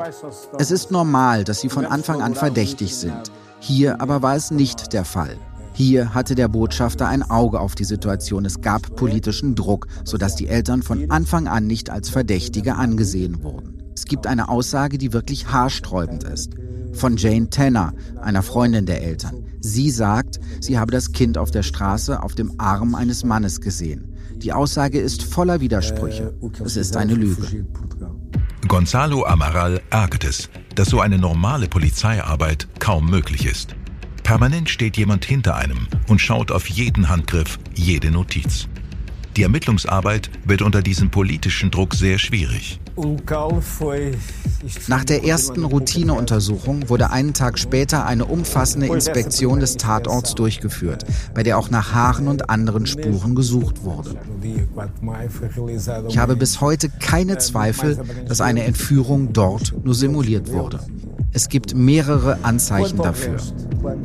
Es 0.59 0.71
ist 0.71 0.91
normal, 0.91 1.45
dass 1.45 1.61
sie 1.61 1.69
von 1.69 1.87
Anfang 1.87 2.21
an 2.21 2.35
verdächtig 2.35 2.97
sind. 2.97 3.33
Hier 3.61 4.01
aber 4.01 4.23
war 4.23 4.37
es 4.37 4.51
nicht 4.51 4.93
der 4.93 5.05
Fall. 5.05 5.37
Hier 5.75 6.15
hatte 6.15 6.35
der 6.35 6.49
Botschafter 6.49 7.09
ein 7.09 7.23
Auge 7.23 7.61
auf 7.61 7.75
die 7.75 7.85
Situation. 7.85 8.45
Es 8.45 8.61
gab 8.61 8.95
politischen 8.97 9.55
Druck, 9.55 9.87
sodass 10.05 10.37
die 10.37 10.49
Eltern 10.49 10.83
von 10.83 11.11
Anfang 11.11 11.49
an 11.49 11.67
nicht 11.67 11.91
als 11.91 12.11
Verdächtige 12.11 12.77
angesehen 12.77 13.43
wurden. 13.43 13.83
Es 13.95 14.05
gibt 14.05 14.27
eine 14.27 14.49
Aussage, 14.49 14.99
die 14.99 15.13
wirklich 15.13 15.49
haarsträubend 15.49 16.25
ist. 16.25 16.55
Von 16.93 17.17
Jane 17.17 17.49
Tanner, 17.49 17.95
einer 18.21 18.43
Freundin 18.43 18.85
der 18.85 19.03
Eltern. 19.03 19.45
Sie 19.61 19.91
sagt, 19.91 20.41
sie 20.61 20.79
habe 20.79 20.93
das 20.93 21.13
Kind 21.13 21.39
auf 21.39 21.51
der 21.51 21.63
Straße 21.63 22.23
auf 22.23 22.35
dem 22.35 22.59
Arm 22.59 22.95
eines 22.95 23.25
Mannes 23.25 23.61
gesehen. 23.61 24.15
Die 24.37 24.53
Aussage 24.53 24.99
ist 25.01 25.23
voller 25.23 25.61
Widersprüche. 25.61 26.35
Es 26.65 26.77
ist 26.77 26.97
eine 26.97 27.15
Lüge. 27.15 27.65
Gonzalo 28.69 29.25
Amaral 29.25 29.81
ärgert 29.91 30.25
es, 30.25 30.51
dass 30.75 30.89
so 30.89 31.01
eine 31.01 31.19
normale 31.19 31.69
Polizeiarbeit 31.69 32.69
kaum 32.79 33.09
möglich 33.09 33.47
ist. 33.47 33.75
Permanent 34.23 34.71
steht 34.71 34.97
jemand 34.97 35.25
hinter 35.25 35.57
einem 35.57 35.89
und 36.09 36.21
schaut 36.21 36.51
auf 36.51 36.69
jeden 36.69 37.09
Handgriff, 37.09 37.59
jede 37.75 38.11
Notiz. 38.11 38.69
Die 39.37 39.43
Ermittlungsarbeit 39.43 40.31
wird 40.45 40.61
unter 40.61 40.83
diesem 40.83 41.11
politischen 41.11 41.71
Druck 41.71 41.95
sehr 41.95 42.19
schwierig. 42.19 42.79
Nach 44.89 45.05
der 45.05 45.25
ersten 45.25 45.65
Routineuntersuchung 45.65 46.91
wurde 46.91 47.11
einen 47.11 47.33
Tag 47.33 47.59
später 47.59 48.05
eine 48.05 48.27
umfassende 48.27 48.89
Inspektion 48.89 49.61
des 49.61 49.79
Tatorts 49.79 50.35
durchgeführt, 50.35 51.05
bei 51.35 51.43
der 51.43 51.57
auch 51.57 51.71
nach 51.71 51.95
Haaren 51.95 52.29
und 52.29 52.51
anderen 52.51 52.85
Spuren 52.85 53.35
gesucht 53.35 53.83
wurde. 53.83 54.17
Ich 56.09 56.19
habe 56.19 56.37
bis 56.37 56.61
heute 56.61 56.91
keine 56.91 57.39
Zweifel, 57.39 57.99
dass 58.29 58.43
eine 58.43 58.65
Entführung 58.65 59.33
dort 59.33 59.75
nur 59.83 59.95
simuliert 59.95 60.53
wurde. 60.53 60.81
Es 61.33 61.49
gibt 61.49 61.75
mehrere 61.75 62.45
Anzeichen 62.45 62.99
dafür. 62.99 63.39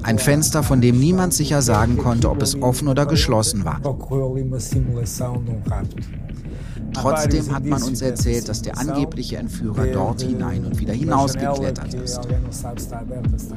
Ein 0.04 0.20
Fenster, 0.20 0.64
von 0.64 0.82
dem 0.82 1.00
niemand 1.00 1.34
sicher 1.34 1.62
sagen 1.62 1.98
konnte, 1.98 2.30
ob 2.30 2.42
es 2.42 2.62
offen 2.62 2.88
oder 2.88 3.06
geschlossen 3.06 3.66
war. 3.66 3.80
Trotzdem 6.94 7.54
hat 7.54 7.66
man 7.66 7.84
uns 7.84 8.02
erzählt, 8.02 8.50
dass 8.50 8.62
der 8.62 8.78
angebliche 8.78 9.38
Entführer 9.38 9.88
dort 9.88 10.22
hinein 10.22 10.66
und 10.66 10.80
wieder 10.80 10.94
hinausgeklettert 10.94 11.94
ist. 11.94 12.22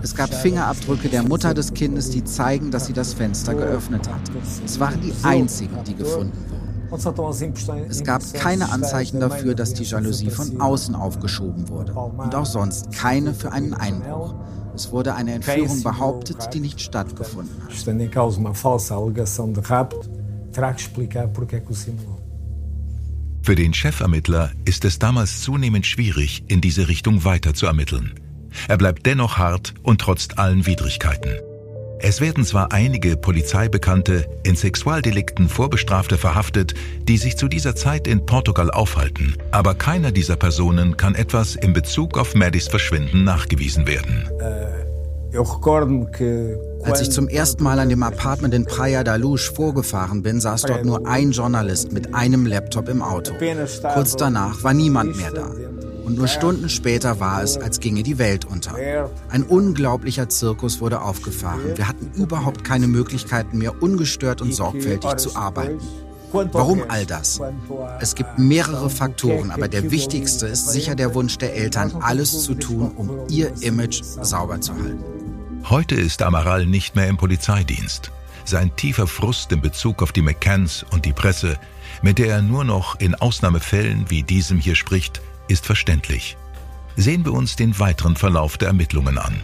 Es 0.02 0.14
gab 0.14 0.34
Fingerabdrücke 0.34 1.08
der 1.08 1.22
Mutter 1.22 1.54
des 1.54 1.72
Kindes, 1.72 2.10
die 2.10 2.24
zeigen, 2.24 2.70
dass 2.70 2.86
sie 2.86 2.92
das 2.92 3.14
Fenster 3.14 3.54
geöffnet 3.54 4.08
hat. 4.08 4.20
Es 4.64 4.78
waren 4.78 5.00
die 5.00 5.12
einzigen, 5.22 5.76
die 5.86 5.94
gefunden 5.94 6.32
wurden. 6.50 6.60
Es 7.88 8.02
gab 8.02 8.22
keine 8.34 8.72
Anzeichen 8.72 9.20
dafür, 9.20 9.54
dass 9.54 9.74
die 9.74 9.84
Jalousie 9.84 10.30
von 10.30 10.60
außen 10.60 10.94
aufgeschoben 10.94 11.68
wurde 11.68 11.92
und 11.92 12.34
auch 12.34 12.46
sonst 12.46 12.90
keine 12.92 13.32
für 13.32 13.52
einen 13.52 13.74
Einbruch. 13.74 14.34
Es 14.80 14.92
wurde 14.92 15.14
eine 15.14 15.34
Entführung 15.34 15.82
behauptet, 15.82 16.54
die 16.54 16.60
nicht 16.60 16.80
stattgefunden 16.80 17.54
hat. 17.62 17.70
Für 23.42 23.54
den 23.54 23.72
Chefermittler 23.74 24.52
ist 24.64 24.86
es 24.86 24.98
damals 24.98 25.42
zunehmend 25.42 25.84
schwierig, 25.84 26.44
in 26.48 26.62
diese 26.62 26.88
Richtung 26.88 27.24
weiter 27.26 27.52
zu 27.52 27.66
ermitteln. 27.66 28.14
Er 28.68 28.78
bleibt 28.78 29.04
dennoch 29.04 29.36
hart 29.36 29.74
und 29.82 30.00
trotzt 30.00 30.38
allen 30.38 30.64
Widrigkeiten. 30.64 31.49
Es 32.02 32.20
werden 32.22 32.44
zwar 32.44 32.72
einige 32.72 33.16
Polizeibekannte 33.18 34.24
in 34.42 34.56
Sexualdelikten 34.56 35.50
Vorbestrafte 35.50 36.16
verhaftet, 36.16 36.72
die 37.02 37.18
sich 37.18 37.36
zu 37.36 37.46
dieser 37.46 37.76
Zeit 37.76 38.06
in 38.06 38.24
Portugal 38.24 38.70
aufhalten, 38.70 39.36
aber 39.50 39.74
keiner 39.74 40.10
dieser 40.10 40.36
Personen 40.36 40.96
kann 40.96 41.14
etwas 41.14 41.56
in 41.56 41.74
Bezug 41.74 42.16
auf 42.16 42.34
Maddys 42.34 42.68
Verschwinden 42.68 43.24
nachgewiesen 43.24 43.86
werden. 43.86 44.30
Als 46.82 47.02
ich 47.02 47.10
zum 47.10 47.28
ersten 47.28 47.62
Mal 47.62 47.78
an 47.78 47.90
dem 47.90 48.02
Apartment 48.02 48.54
in 48.54 48.64
Praia 48.64 49.04
da 49.04 49.16
Luz 49.16 49.42
vorgefahren 49.42 50.22
bin, 50.22 50.40
saß 50.40 50.62
dort 50.62 50.86
nur 50.86 51.06
ein 51.06 51.32
Journalist 51.32 51.92
mit 51.92 52.14
einem 52.14 52.46
Laptop 52.46 52.88
im 52.88 53.02
Auto. 53.02 53.34
Kurz 53.92 54.16
danach 54.16 54.64
war 54.64 54.72
niemand 54.72 55.16
mehr 55.16 55.32
da. 55.32 55.50
Und 56.10 56.16
nur 56.16 56.26
Stunden 56.26 56.68
später 56.68 57.20
war 57.20 57.40
es, 57.40 57.56
als 57.56 57.78
ginge 57.78 58.02
die 58.02 58.18
Welt 58.18 58.44
unter. 58.44 58.74
Ein 59.28 59.44
unglaublicher 59.44 60.28
Zirkus 60.28 60.80
wurde 60.80 61.02
aufgefahren. 61.02 61.76
Wir 61.76 61.86
hatten 61.86 62.10
überhaupt 62.20 62.64
keine 62.64 62.88
Möglichkeiten 62.88 63.58
mehr, 63.58 63.80
ungestört 63.80 64.42
und 64.42 64.52
sorgfältig 64.52 65.18
zu 65.18 65.36
arbeiten. 65.36 65.78
Warum 66.32 66.82
all 66.88 67.06
das? 67.06 67.40
Es 68.00 68.16
gibt 68.16 68.40
mehrere 68.40 68.90
Faktoren, 68.90 69.52
aber 69.52 69.68
der 69.68 69.92
wichtigste 69.92 70.48
ist 70.48 70.70
sicher 70.70 70.96
der 70.96 71.14
Wunsch 71.14 71.38
der 71.38 71.54
Eltern, 71.54 71.94
alles 72.00 72.42
zu 72.42 72.54
tun, 72.54 72.90
um 72.96 73.28
ihr 73.28 73.52
Image 73.60 74.02
sauber 74.02 74.60
zu 74.60 74.74
halten. 74.74 75.04
Heute 75.68 75.94
ist 75.94 76.22
Amaral 76.22 76.66
nicht 76.66 76.96
mehr 76.96 77.06
im 77.06 77.18
Polizeidienst. 77.18 78.10
Sein 78.44 78.74
tiefer 78.74 79.06
Frust 79.06 79.52
in 79.52 79.60
Bezug 79.60 80.02
auf 80.02 80.10
die 80.10 80.22
McCanns 80.22 80.84
und 80.90 81.04
die 81.04 81.12
Presse, 81.12 81.56
mit 82.02 82.18
der 82.18 82.34
er 82.34 82.42
nur 82.42 82.64
noch 82.64 82.98
in 82.98 83.14
Ausnahmefällen 83.14 84.06
wie 84.08 84.24
diesem 84.24 84.58
hier 84.58 84.74
spricht, 84.74 85.22
ist 85.50 85.66
verständlich. 85.66 86.36
Sehen 86.96 87.24
wir 87.24 87.32
uns 87.32 87.56
den 87.56 87.78
weiteren 87.78 88.16
Verlauf 88.16 88.58
der 88.58 88.68
Ermittlungen 88.68 89.18
an. 89.18 89.34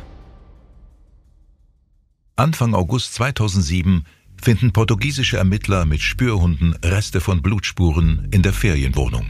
Anfang 2.37 2.75
August 2.75 3.15
2007 3.15 4.05
finden 4.41 4.73
portugiesische 4.73 5.39
Ermittler 5.39 5.87
mit 5.87 6.03
Spürhunden 6.03 6.75
Reste 6.85 7.21
von 7.21 7.41
Blutspuren 7.43 8.29
in 8.31 8.43
der 8.43 8.53
Ferienwohnung. 8.53 9.27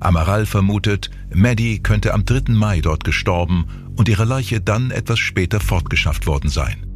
Amaral 0.00 0.46
vermutet, 0.46 1.10
Maddie 1.34 1.80
könnte 1.80 2.14
am 2.14 2.24
3. 2.24 2.52
Mai 2.52 2.80
dort 2.80 3.02
gestorben 3.02 3.66
und 3.96 4.08
ihre 4.08 4.24
Leiche 4.24 4.60
dann 4.60 4.92
etwas 4.92 5.18
später 5.18 5.58
fortgeschafft 5.58 6.28
worden 6.28 6.48
sein. 6.48 6.86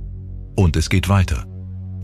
Und 0.55 0.77
es 0.77 0.89
geht 0.89 1.09
weiter. 1.09 1.47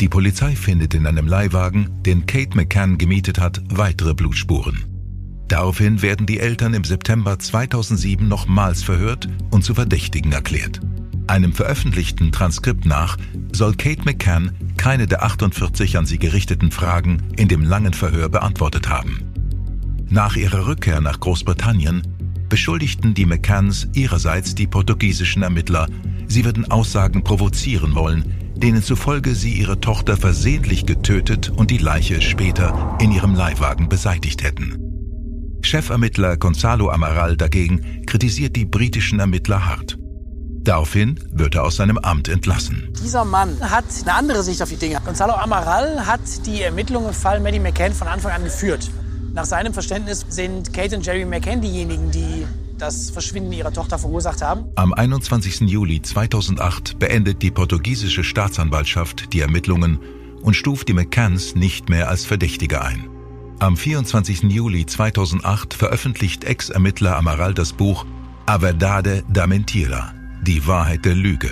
Die 0.00 0.08
Polizei 0.08 0.56
findet 0.56 0.94
in 0.94 1.06
einem 1.06 1.28
Leihwagen, 1.28 2.02
den 2.02 2.26
Kate 2.26 2.56
McCann 2.56 2.98
gemietet 2.98 3.38
hat, 3.38 3.62
weitere 3.68 4.14
Blutspuren. 4.14 4.87
Daraufhin 5.48 6.02
werden 6.02 6.26
die 6.26 6.40
Eltern 6.40 6.74
im 6.74 6.84
September 6.84 7.38
2007 7.38 8.28
nochmals 8.28 8.82
verhört 8.82 9.28
und 9.50 9.64
zu 9.64 9.74
Verdächtigen 9.74 10.32
erklärt. 10.32 10.80
Einem 11.26 11.52
veröffentlichten 11.52 12.32
Transkript 12.32 12.84
nach 12.84 13.16
soll 13.52 13.74
Kate 13.74 14.02
McCann 14.04 14.52
keine 14.76 15.06
der 15.06 15.22
48 15.22 15.96
an 15.96 16.06
sie 16.06 16.18
gerichteten 16.18 16.70
Fragen 16.70 17.22
in 17.36 17.48
dem 17.48 17.62
langen 17.62 17.94
Verhör 17.94 18.28
beantwortet 18.28 18.88
haben. 18.88 19.20
Nach 20.08 20.36
ihrer 20.36 20.66
Rückkehr 20.66 21.00
nach 21.00 21.20
Großbritannien 21.20 22.02
beschuldigten 22.48 23.14
die 23.14 23.26
McCanns 23.26 23.88
ihrerseits 23.94 24.54
die 24.54 24.66
portugiesischen 24.66 25.42
Ermittler, 25.42 25.86
sie 26.28 26.44
würden 26.44 26.70
Aussagen 26.70 27.24
provozieren 27.24 27.94
wollen, 27.94 28.24
denen 28.56 28.82
zufolge 28.82 29.34
sie 29.34 29.52
ihre 29.52 29.80
Tochter 29.80 30.16
versehentlich 30.16 30.86
getötet 30.86 31.50
und 31.50 31.70
die 31.70 31.78
Leiche 31.78 32.22
später 32.22 32.96
in 33.00 33.12
ihrem 33.12 33.34
Leihwagen 33.34 33.88
beseitigt 33.88 34.42
hätten. 34.42 34.87
Chefermittler 35.62 36.36
Gonzalo 36.36 36.90
Amaral 36.90 37.36
dagegen 37.36 38.04
kritisiert 38.06 38.56
die 38.56 38.64
britischen 38.64 39.20
Ermittler 39.20 39.66
hart. 39.66 39.98
Daraufhin 40.68 41.18
wird 41.32 41.54
er 41.54 41.64
aus 41.64 41.76
seinem 41.76 41.98
Amt 41.98 42.28
entlassen. 42.28 42.92
Dieser 43.02 43.24
Mann 43.24 43.58
hat 43.60 43.84
eine 44.02 44.14
andere 44.14 44.42
Sicht 44.42 44.62
auf 44.62 44.68
die 44.68 44.76
Dinge. 44.76 45.00
Gonzalo 45.04 45.32
Amaral 45.32 46.06
hat 46.06 46.20
die 46.46 46.62
Ermittlungen 46.62 47.08
im 47.08 47.14
Fall 47.14 47.40
Maddie 47.40 47.60
McCann 47.60 47.94
von 47.94 48.08
Anfang 48.08 48.32
an 48.32 48.44
geführt. 48.44 48.90
Nach 49.32 49.44
seinem 49.44 49.72
Verständnis 49.72 50.26
sind 50.28 50.72
Kate 50.72 50.96
und 50.96 51.06
Jerry 51.06 51.24
McCann 51.24 51.60
diejenigen, 51.60 52.10
die 52.10 52.46
das 52.78 53.10
Verschwinden 53.10 53.52
ihrer 53.52 53.72
Tochter 53.72 53.98
verursacht 53.98 54.42
haben. 54.42 54.66
Am 54.76 54.92
21. 54.92 55.60
Juli 55.62 56.02
2008 56.02 56.98
beendet 56.98 57.42
die 57.42 57.50
portugiesische 57.50 58.24
Staatsanwaltschaft 58.24 59.32
die 59.32 59.40
Ermittlungen 59.40 59.98
und 60.42 60.54
stuft 60.54 60.88
die 60.88 60.94
McCanns 60.94 61.54
nicht 61.54 61.88
mehr 61.88 62.08
als 62.08 62.24
Verdächtige 62.24 62.82
ein. 62.82 63.08
Am 63.60 63.76
24. 63.76 64.44
Juli 64.44 64.86
2008 64.86 65.74
veröffentlicht 65.74 66.44
Ex-Ermittler 66.44 67.16
Amaral 67.16 67.54
das 67.54 67.72
Buch 67.72 68.06
A 68.46 68.60
Verdade 68.60 69.24
da 69.28 69.48
Mentira, 69.48 70.12
die 70.42 70.64
Wahrheit 70.68 71.04
der 71.04 71.16
Lüge. 71.16 71.50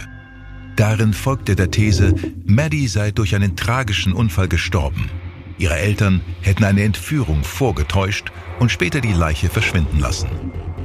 Darin 0.76 1.12
folgt 1.12 1.48
er 1.48 1.56
der 1.56 1.72
These, 1.72 2.14
Maddie 2.44 2.86
sei 2.86 3.10
durch 3.10 3.34
einen 3.34 3.56
tragischen 3.56 4.12
Unfall 4.12 4.46
gestorben. 4.46 5.10
Ihre 5.58 5.74
Eltern 5.74 6.20
hätten 6.42 6.62
eine 6.62 6.84
Entführung 6.84 7.42
vorgetäuscht 7.42 8.30
und 8.60 8.70
später 8.70 9.00
die 9.00 9.12
Leiche 9.12 9.48
verschwinden 9.48 9.98
lassen. 9.98 10.28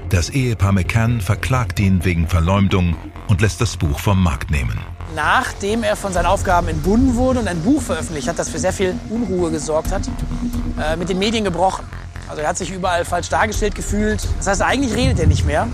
Das 0.10 0.32
Ehepaar 0.32 0.72
McCann 0.72 1.22
verklagt 1.22 1.80
ihn 1.80 2.04
wegen 2.04 2.28
Verleumdung 2.28 2.96
und 3.28 3.42
lässt 3.42 3.62
das 3.62 3.78
Buch 3.78 4.00
vom 4.00 4.24
Markt 4.24 4.50
nehmen 4.50 4.80
nachdem 5.16 5.84
er 5.84 5.96
von 5.96 6.14
seinen 6.14 6.26
Aufgaben 6.26 6.68
entbunden 6.68 7.16
wurde 7.16 7.40
und 7.40 7.48
ein 7.48 7.62
Buch 7.62 7.82
veröffentlicht 7.82 8.28
hat, 8.28 8.40
das 8.40 8.50
für 8.50 8.60
sehr 8.60 8.74
viel 8.74 8.96
Unruhe 9.10 9.52
gesorgt 9.52 9.92
hat, 9.92 10.04
äh, 10.82 10.96
mit 10.96 11.10
den 11.10 11.20
Medien 11.20 11.44
gebrochen. 11.44 11.86
Also 12.28 12.42
er 12.42 12.50
hat 12.50 12.58
sich 12.58 12.72
überall 12.72 13.06
falsch 13.06 13.30
dargestellt 13.30 13.76
gefühlt. 13.76 14.26
Das 14.38 14.48
heißt, 14.48 14.62
eigentlich 14.62 14.96
redet 14.96 15.20
er 15.20 15.28
nicht 15.28 15.46
mehr. 15.46 15.68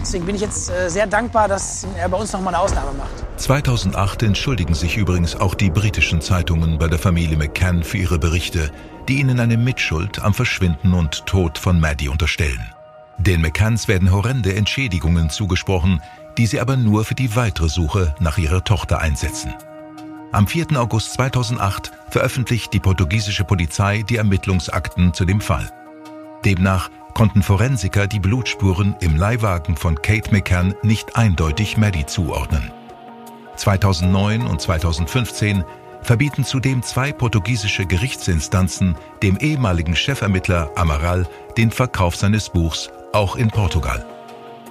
Deswegen 0.00 0.26
bin 0.26 0.36
ich 0.36 0.42
jetzt 0.42 0.70
äh, 0.70 0.88
sehr 0.88 1.06
dankbar, 1.06 1.48
dass 1.48 1.86
er 1.98 2.08
bei 2.08 2.16
uns 2.16 2.32
noch 2.32 2.40
mal 2.40 2.48
eine 2.48 2.58
Ausnahme 2.58 2.92
macht. 2.92 3.40
2008 3.40 4.22
entschuldigen 4.22 4.74
sich 4.74 4.96
übrigens 4.96 5.34
auch 5.34 5.54
die 5.54 5.70
britischen 5.70 6.20
Zeitungen 6.20 6.78
bei 6.78 6.88
der 6.88 6.98
Familie 6.98 7.36
McCann 7.36 7.82
für 7.82 7.98
ihre 7.98 8.18
Berichte, 8.18 8.70
die 9.08 9.18
ihnen 9.20 9.40
eine 9.40 9.56
Mitschuld 9.56 10.22
am 10.22 10.34
Verschwinden 10.34 10.94
und 10.94 11.26
Tod 11.26 11.58
von 11.58 11.80
Maddie 11.80 12.08
unterstellen. 12.08 12.72
Den 13.18 13.40
McCanns 13.40 13.88
werden 13.88 14.12
horrende 14.12 14.54
Entschädigungen 14.54 15.30
zugesprochen, 15.30 16.02
die 16.36 16.46
sie 16.46 16.60
aber 16.60 16.76
nur 16.76 17.04
für 17.04 17.14
die 17.14 17.34
weitere 17.34 17.68
Suche 17.68 18.14
nach 18.18 18.38
ihrer 18.38 18.62
Tochter 18.62 19.00
einsetzen. 19.00 19.54
Am 20.34 20.48
4. 20.48 20.76
August 20.76 21.12
2008 21.12 21.92
veröffentlicht 22.10 22.72
die 22.72 22.80
portugiesische 22.80 23.44
Polizei 23.44 24.02
die 24.02 24.16
Ermittlungsakten 24.16 25.14
zu 25.14 25.24
dem 25.24 25.40
Fall. 25.40 25.70
Demnach 26.44 26.90
konnten 27.14 27.40
Forensiker 27.40 28.08
die 28.08 28.18
Blutspuren 28.18 28.96
im 28.98 29.16
Leihwagen 29.16 29.76
von 29.76 30.02
Kate 30.02 30.32
McCann 30.32 30.74
nicht 30.82 31.14
eindeutig 31.14 31.76
Maddie 31.76 32.06
zuordnen. 32.06 32.72
2009 33.54 34.44
und 34.44 34.60
2015 34.60 35.62
verbieten 36.02 36.42
zudem 36.42 36.82
zwei 36.82 37.12
portugiesische 37.12 37.86
Gerichtsinstanzen 37.86 38.96
dem 39.22 39.36
ehemaligen 39.36 39.94
Chefermittler 39.94 40.72
Amaral 40.74 41.28
den 41.56 41.70
Verkauf 41.70 42.16
seines 42.16 42.48
Buchs 42.48 42.90
auch 43.12 43.36
in 43.36 43.52
Portugal. 43.52 44.04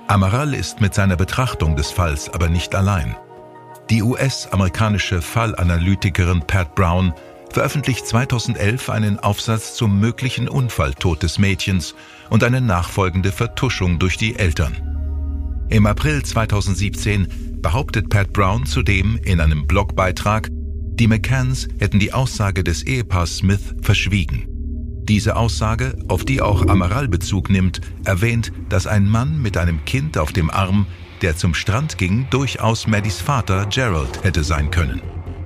Amaral 0.08 0.53
ist 0.55 0.82
mit 0.82 0.93
seiner 0.93 1.15
Betrachtung 1.15 1.77
des 1.77 1.89
Falls 1.89 2.29
aber 2.29 2.50
nicht 2.50 2.75
allein. 2.75 3.15
Die 3.89 4.01
US-amerikanische 4.01 5.21
Fallanalytikerin 5.21 6.41
Pat 6.47 6.73
Brown 6.75 7.13
veröffentlicht 7.51 8.07
2011 8.07 8.89
einen 8.89 9.19
Aufsatz 9.19 9.75
zum 9.75 9.99
möglichen 9.99 10.47
Unfalltod 10.47 11.21
des 11.21 11.37
Mädchens 11.37 11.93
und 12.29 12.43
eine 12.43 12.61
nachfolgende 12.61 13.31
Vertuschung 13.31 13.99
durch 13.99 14.17
die 14.17 14.35
Eltern. 14.35 14.75
Im 15.69 15.85
April 15.85 16.23
2017 16.23 17.59
behauptet 17.61 18.09
Pat 18.09 18.33
Brown 18.33 18.65
zudem 18.65 19.19
in 19.23 19.39
einem 19.39 19.67
Blogbeitrag, 19.67 20.49
die 20.51 21.07
McCanns 21.07 21.67
hätten 21.79 21.99
die 21.99 22.13
Aussage 22.13 22.63
des 22.63 22.83
Ehepaars 22.83 23.37
Smith 23.37 23.75
verschwiegen. 23.81 24.52
Diese 25.07 25.36
Aussage, 25.36 25.98
auf 26.07 26.25
die 26.25 26.41
auch 26.41 26.67
Amaral 26.67 27.07
Bezug 27.07 27.50
nimmt, 27.50 27.81
erwähnt, 28.05 28.51
dass 28.69 28.88
ein 28.88 29.07
Mann 29.07 29.41
mit 29.41 29.57
einem 29.57 29.83
Kind 29.86 30.17
auf 30.17 30.31
dem 30.31 30.50
Arm, 30.50 30.86
der 31.22 31.36
zum 31.36 31.53
Strand 31.53 31.98
ging, 31.98 32.27
durchaus 32.29 32.88
Maddies 32.88 33.19
Vater 33.19 33.65
Gerald 33.67 34.24
hätte 34.24 34.43
sein 34.43 34.72
können 34.72 35.01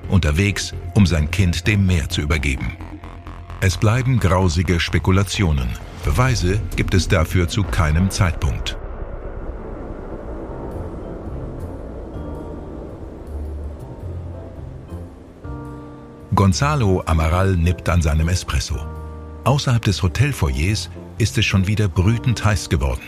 unterwegs, 0.10 0.74
um 0.94 1.06
sein 1.06 1.30
Kind 1.32 1.68
dem 1.68 1.86
Meer 1.86 2.10
zu 2.10 2.22
übergeben. 2.22 2.78
Es 3.60 3.78
bleiben 3.78 4.20
grausige 4.20 4.80
Spekulationen. 4.80 5.70
Beweise 6.06 6.62
gibt 6.76 6.94
es 6.94 7.08
dafür 7.08 7.48
zu 7.48 7.64
keinem 7.64 8.10
Zeitpunkt. 8.10 8.78
Gonzalo 16.36 17.02
Amaral 17.06 17.58
nippt 17.58 17.90
an 17.90 18.02
seinem 18.04 18.30
Espresso. 18.30 18.97
Außerhalb 19.48 19.84
des 19.84 20.04
Hotelfoyers 20.04 20.90
ist 21.18 21.38
es 21.38 21.46
schon 21.46 21.68
wieder 21.68 21.88
brütend 21.88 22.44
heiß 22.44 22.70
geworden. 22.70 23.02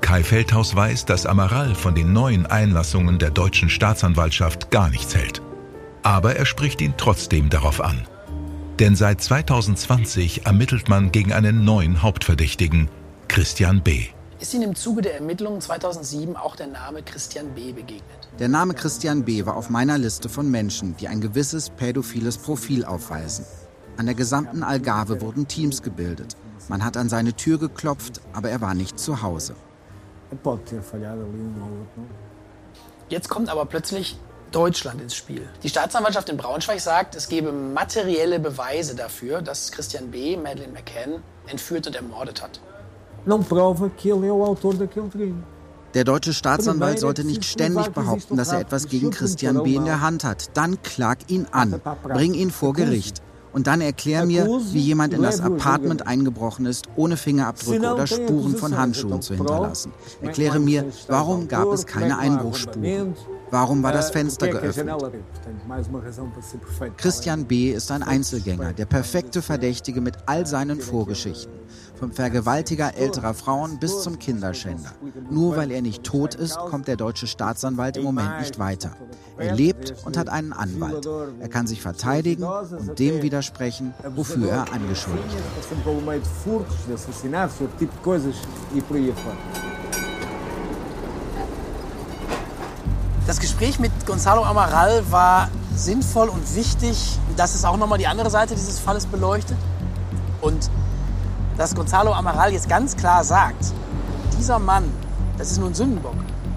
Kai 0.00 0.22
Feldhaus 0.22 0.74
weiß, 0.74 1.06
dass 1.06 1.26
Amaral 1.26 1.74
von 1.74 1.94
den 1.94 2.12
neuen 2.12 2.46
Einlassungen 2.46 3.18
der 3.18 3.30
deutschen 3.30 3.70
Staatsanwaltschaft 3.70 4.70
gar 4.70 4.90
nichts 4.90 5.14
hält 5.14 5.40
aber 6.08 6.36
er 6.36 6.46
spricht 6.46 6.80
ihn 6.80 6.94
trotzdem 6.96 7.50
darauf 7.50 7.82
an. 7.82 8.06
Denn 8.78 8.96
seit 8.96 9.20
2020 9.20 10.46
ermittelt 10.46 10.88
man 10.88 11.12
gegen 11.12 11.34
einen 11.34 11.64
neuen 11.64 12.02
Hauptverdächtigen, 12.02 12.88
Christian 13.28 13.82
B. 13.82 14.06
Ist 14.40 14.54
Ihnen 14.54 14.62
im 14.70 14.74
Zuge 14.74 15.02
der 15.02 15.16
Ermittlungen 15.16 15.60
2007 15.60 16.36
auch 16.36 16.56
der 16.56 16.68
Name 16.68 17.02
Christian 17.02 17.54
B. 17.54 17.72
begegnet? 17.72 18.28
Der 18.38 18.48
Name 18.48 18.72
Christian 18.72 19.24
B. 19.24 19.44
war 19.44 19.56
auf 19.56 19.68
meiner 19.68 19.98
Liste 19.98 20.28
von 20.28 20.48
Menschen, 20.48 20.96
die 20.96 21.08
ein 21.08 21.20
gewisses 21.20 21.68
pädophiles 21.70 22.38
Profil 22.38 22.84
aufweisen. 22.84 23.44
An 23.98 24.06
der 24.06 24.14
gesamten 24.14 24.62
Algarve 24.62 25.20
wurden 25.20 25.48
Teams 25.48 25.82
gebildet. 25.82 26.36
Man 26.68 26.84
hat 26.84 26.96
an 26.96 27.08
seine 27.08 27.32
Tür 27.32 27.58
geklopft, 27.58 28.20
aber 28.32 28.48
er 28.48 28.60
war 28.60 28.74
nicht 28.74 28.98
zu 28.98 29.22
Hause. 29.22 29.54
Jetzt 33.08 33.28
kommt 33.28 33.48
aber 33.48 33.64
plötzlich 33.66 34.16
Deutschland 34.52 35.00
ins 35.00 35.16
Spiel. 35.16 35.48
Die 35.64 35.68
Staatsanwaltschaft 35.68 36.28
in 36.28 36.36
Braunschweig 36.36 36.80
sagt, 36.80 37.16
es 37.16 37.28
gebe 37.28 37.50
materielle 37.50 38.38
Beweise 38.38 38.94
dafür, 38.94 39.42
dass 39.42 39.72
Christian 39.72 40.12
B. 40.12 40.36
Madeleine 40.36 40.72
McCann 40.72 41.22
entführt 41.48 41.88
und 41.88 41.96
ermordet 41.96 42.40
hat. 42.40 42.60
Der 45.94 46.04
deutsche 46.04 46.32
Staatsanwalt 46.34 47.00
sollte 47.00 47.24
nicht 47.24 47.44
ständig 47.44 47.88
behaupten, 47.88 48.36
dass 48.36 48.52
er 48.52 48.60
etwas 48.60 48.86
gegen 48.88 49.10
Christian 49.10 49.64
B. 49.64 49.74
in 49.74 49.86
der 49.86 50.00
Hand 50.02 50.22
hat. 50.22 50.56
Dann 50.56 50.80
klag 50.82 51.18
ihn 51.28 51.46
an. 51.50 51.80
Bring 52.04 52.34
ihn 52.34 52.52
vor 52.52 52.74
Gericht. 52.74 53.22
Und 53.52 53.66
dann 53.66 53.80
erklär 53.80 54.24
mir, 54.26 54.46
wie 54.72 54.80
jemand 54.80 55.14
in 55.14 55.22
das 55.22 55.40
Apartment 55.40 56.06
eingebrochen 56.06 56.66
ist, 56.66 56.88
ohne 56.96 57.16
Fingerabdrücke 57.16 57.92
oder 57.92 58.06
Spuren 58.06 58.56
von 58.56 58.76
Handschuhen 58.76 59.22
zu 59.22 59.34
hinterlassen. 59.34 59.92
Erkläre 60.20 60.58
mir, 60.58 60.84
warum 61.08 61.48
gab 61.48 61.68
es 61.68 61.86
keine 61.86 62.18
Einbruchsspuren? 62.18 63.14
Warum 63.50 63.82
war 63.82 63.92
das 63.92 64.10
Fenster 64.10 64.48
geöffnet? 64.48 64.88
Christian 66.96 67.44
B. 67.46 67.70
ist 67.70 67.90
ein 67.90 68.02
Einzelgänger, 68.02 68.72
der 68.72 68.86
perfekte 68.86 69.42
Verdächtige 69.42 70.00
mit 70.00 70.16
all 70.26 70.46
seinen 70.46 70.80
Vorgeschichten. 70.80 71.52
Vom 71.98 72.12
Vergewaltiger 72.12 72.94
älterer 72.96 73.34
Frauen 73.34 73.78
bis 73.78 74.02
zum 74.02 74.18
Kinderschänder. 74.18 74.92
Nur 75.30 75.56
weil 75.56 75.70
er 75.70 75.82
nicht 75.82 76.04
tot 76.04 76.34
ist, 76.34 76.56
kommt 76.56 76.86
der 76.86 76.96
deutsche 76.96 77.26
Staatsanwalt 77.26 77.96
im 77.96 78.04
Moment 78.04 78.38
nicht 78.38 78.58
weiter. 78.58 78.92
Er 79.36 79.54
lebt 79.54 79.94
und 80.04 80.16
hat 80.16 80.28
einen 80.28 80.52
Anwalt. 80.52 81.08
Er 81.40 81.48
kann 81.48 81.66
sich 81.66 81.82
verteidigen 81.82 82.44
und 82.44 82.98
dem 82.98 83.22
widersprechen, 83.22 83.94
wofür 84.14 84.48
er 84.50 84.72
angeschuldigt 84.72 85.34
wird. 85.34 85.44
Das 93.28 93.40
Gespräch 93.40 93.78
mit 93.78 93.92
Gonzalo 94.06 94.42
Amaral 94.42 95.04
war 95.12 95.50
sinnvoll 95.76 96.30
und 96.30 96.56
wichtig, 96.56 97.18
dass 97.36 97.54
es 97.54 97.62
auch 97.66 97.76
nochmal 97.76 97.98
die 97.98 98.06
andere 98.06 98.30
Seite 98.30 98.54
dieses 98.54 98.78
Falles 98.78 99.04
beleuchtet. 99.04 99.58
Und 100.40 100.70
dass 101.58 101.74
Gonzalo 101.74 102.14
Amaral 102.14 102.54
jetzt 102.54 102.70
ganz 102.70 102.96
klar 102.96 103.24
sagt, 103.24 103.74
dieser 104.38 104.58
Mann, 104.58 104.84
das 105.36 105.50
ist 105.50 105.58
nur 105.58 105.68
ein 105.68 105.74
Sündenbock. 105.74 106.14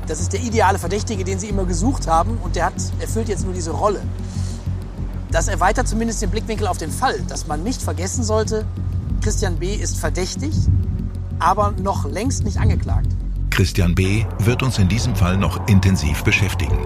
Das 0.07 0.21
ist 0.21 0.31
der 0.31 0.39
ideale 0.39 0.79
Verdächtige, 0.79 1.25
den 1.25 1.39
sie 1.39 1.49
immer 1.49 1.65
gesucht 1.65 2.07
haben 2.07 2.37
und 2.41 2.55
der 2.55 2.67
hat, 2.67 2.75
erfüllt 3.01 3.27
jetzt 3.27 3.43
nur 3.43 3.53
diese 3.53 3.71
Rolle. 3.71 4.01
Das 5.29 5.49
erweitert 5.49 5.89
zumindest 5.89 6.21
den 6.21 6.29
Blickwinkel 6.29 6.67
auf 6.67 6.77
den 6.77 6.91
Fall, 6.91 7.19
dass 7.27 7.47
man 7.47 7.63
nicht 7.63 7.81
vergessen 7.81 8.23
sollte, 8.23 8.63
Christian 9.19 9.57
B. 9.57 9.75
ist 9.75 9.99
verdächtig, 9.99 10.55
aber 11.37 11.71
noch 11.71 12.05
längst 12.05 12.45
nicht 12.45 12.61
angeklagt. 12.61 13.09
Christian 13.51 13.93
B. 13.93 14.25
wird 14.39 14.63
uns 14.63 14.79
in 14.79 14.87
diesem 14.87 15.15
Fall 15.15 15.37
noch 15.37 15.67
intensiv 15.67 16.23
beschäftigen. 16.23 16.79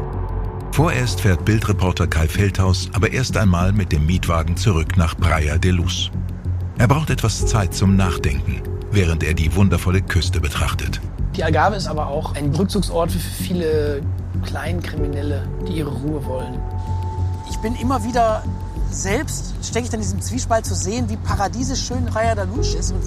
Vorerst 0.71 1.21
fährt 1.21 1.45
Bildreporter 1.45 2.07
Kai 2.07 2.27
Feldhaus 2.27 2.89
aber 2.91 3.13
erst 3.13 3.37
einmal 3.37 3.71
mit 3.71 3.93
dem 3.93 4.05
Mietwagen 4.05 4.57
zurück 4.57 4.97
nach 4.97 5.15
Praia 5.15 5.57
de 5.57 5.71
Luz. 5.71 6.11
Er 6.77 6.89
braucht 6.89 7.11
etwas 7.11 7.45
Zeit 7.45 7.73
zum 7.73 7.95
Nachdenken, 7.95 8.61
während 8.91 9.23
er 9.23 9.35
die 9.35 9.55
wundervolle 9.55 10.01
Küste 10.01 10.41
betrachtet. 10.41 10.99
Die 11.37 11.43
Algarve 11.43 11.75
ist 11.75 11.87
aber 11.87 12.07
auch 12.07 12.35
ein 12.35 12.53
Rückzugsort 12.53 13.11
für 13.11 13.19
viele 13.19 14.01
Kleinkriminelle, 14.43 15.47
die 15.67 15.77
ihre 15.77 15.91
Ruhe 15.91 16.25
wollen. 16.25 16.59
Ich 17.49 17.57
bin 17.59 17.75
immer 17.75 18.03
wieder 18.03 18.43
selbst, 18.89 19.53
stecke 19.63 19.85
ich 19.85 19.91
dann 19.91 19.99
in 19.99 20.05
diesem 20.05 20.21
Zwiespalt 20.21 20.65
zu 20.65 20.75
sehen, 20.75 21.09
wie 21.09 21.17
paradiesisch 21.17 21.85
schön 21.85 22.05
Praia 22.05 22.35
de 22.35 22.45
Luz 22.45 22.73
ist 22.73 22.91
und 22.91 23.01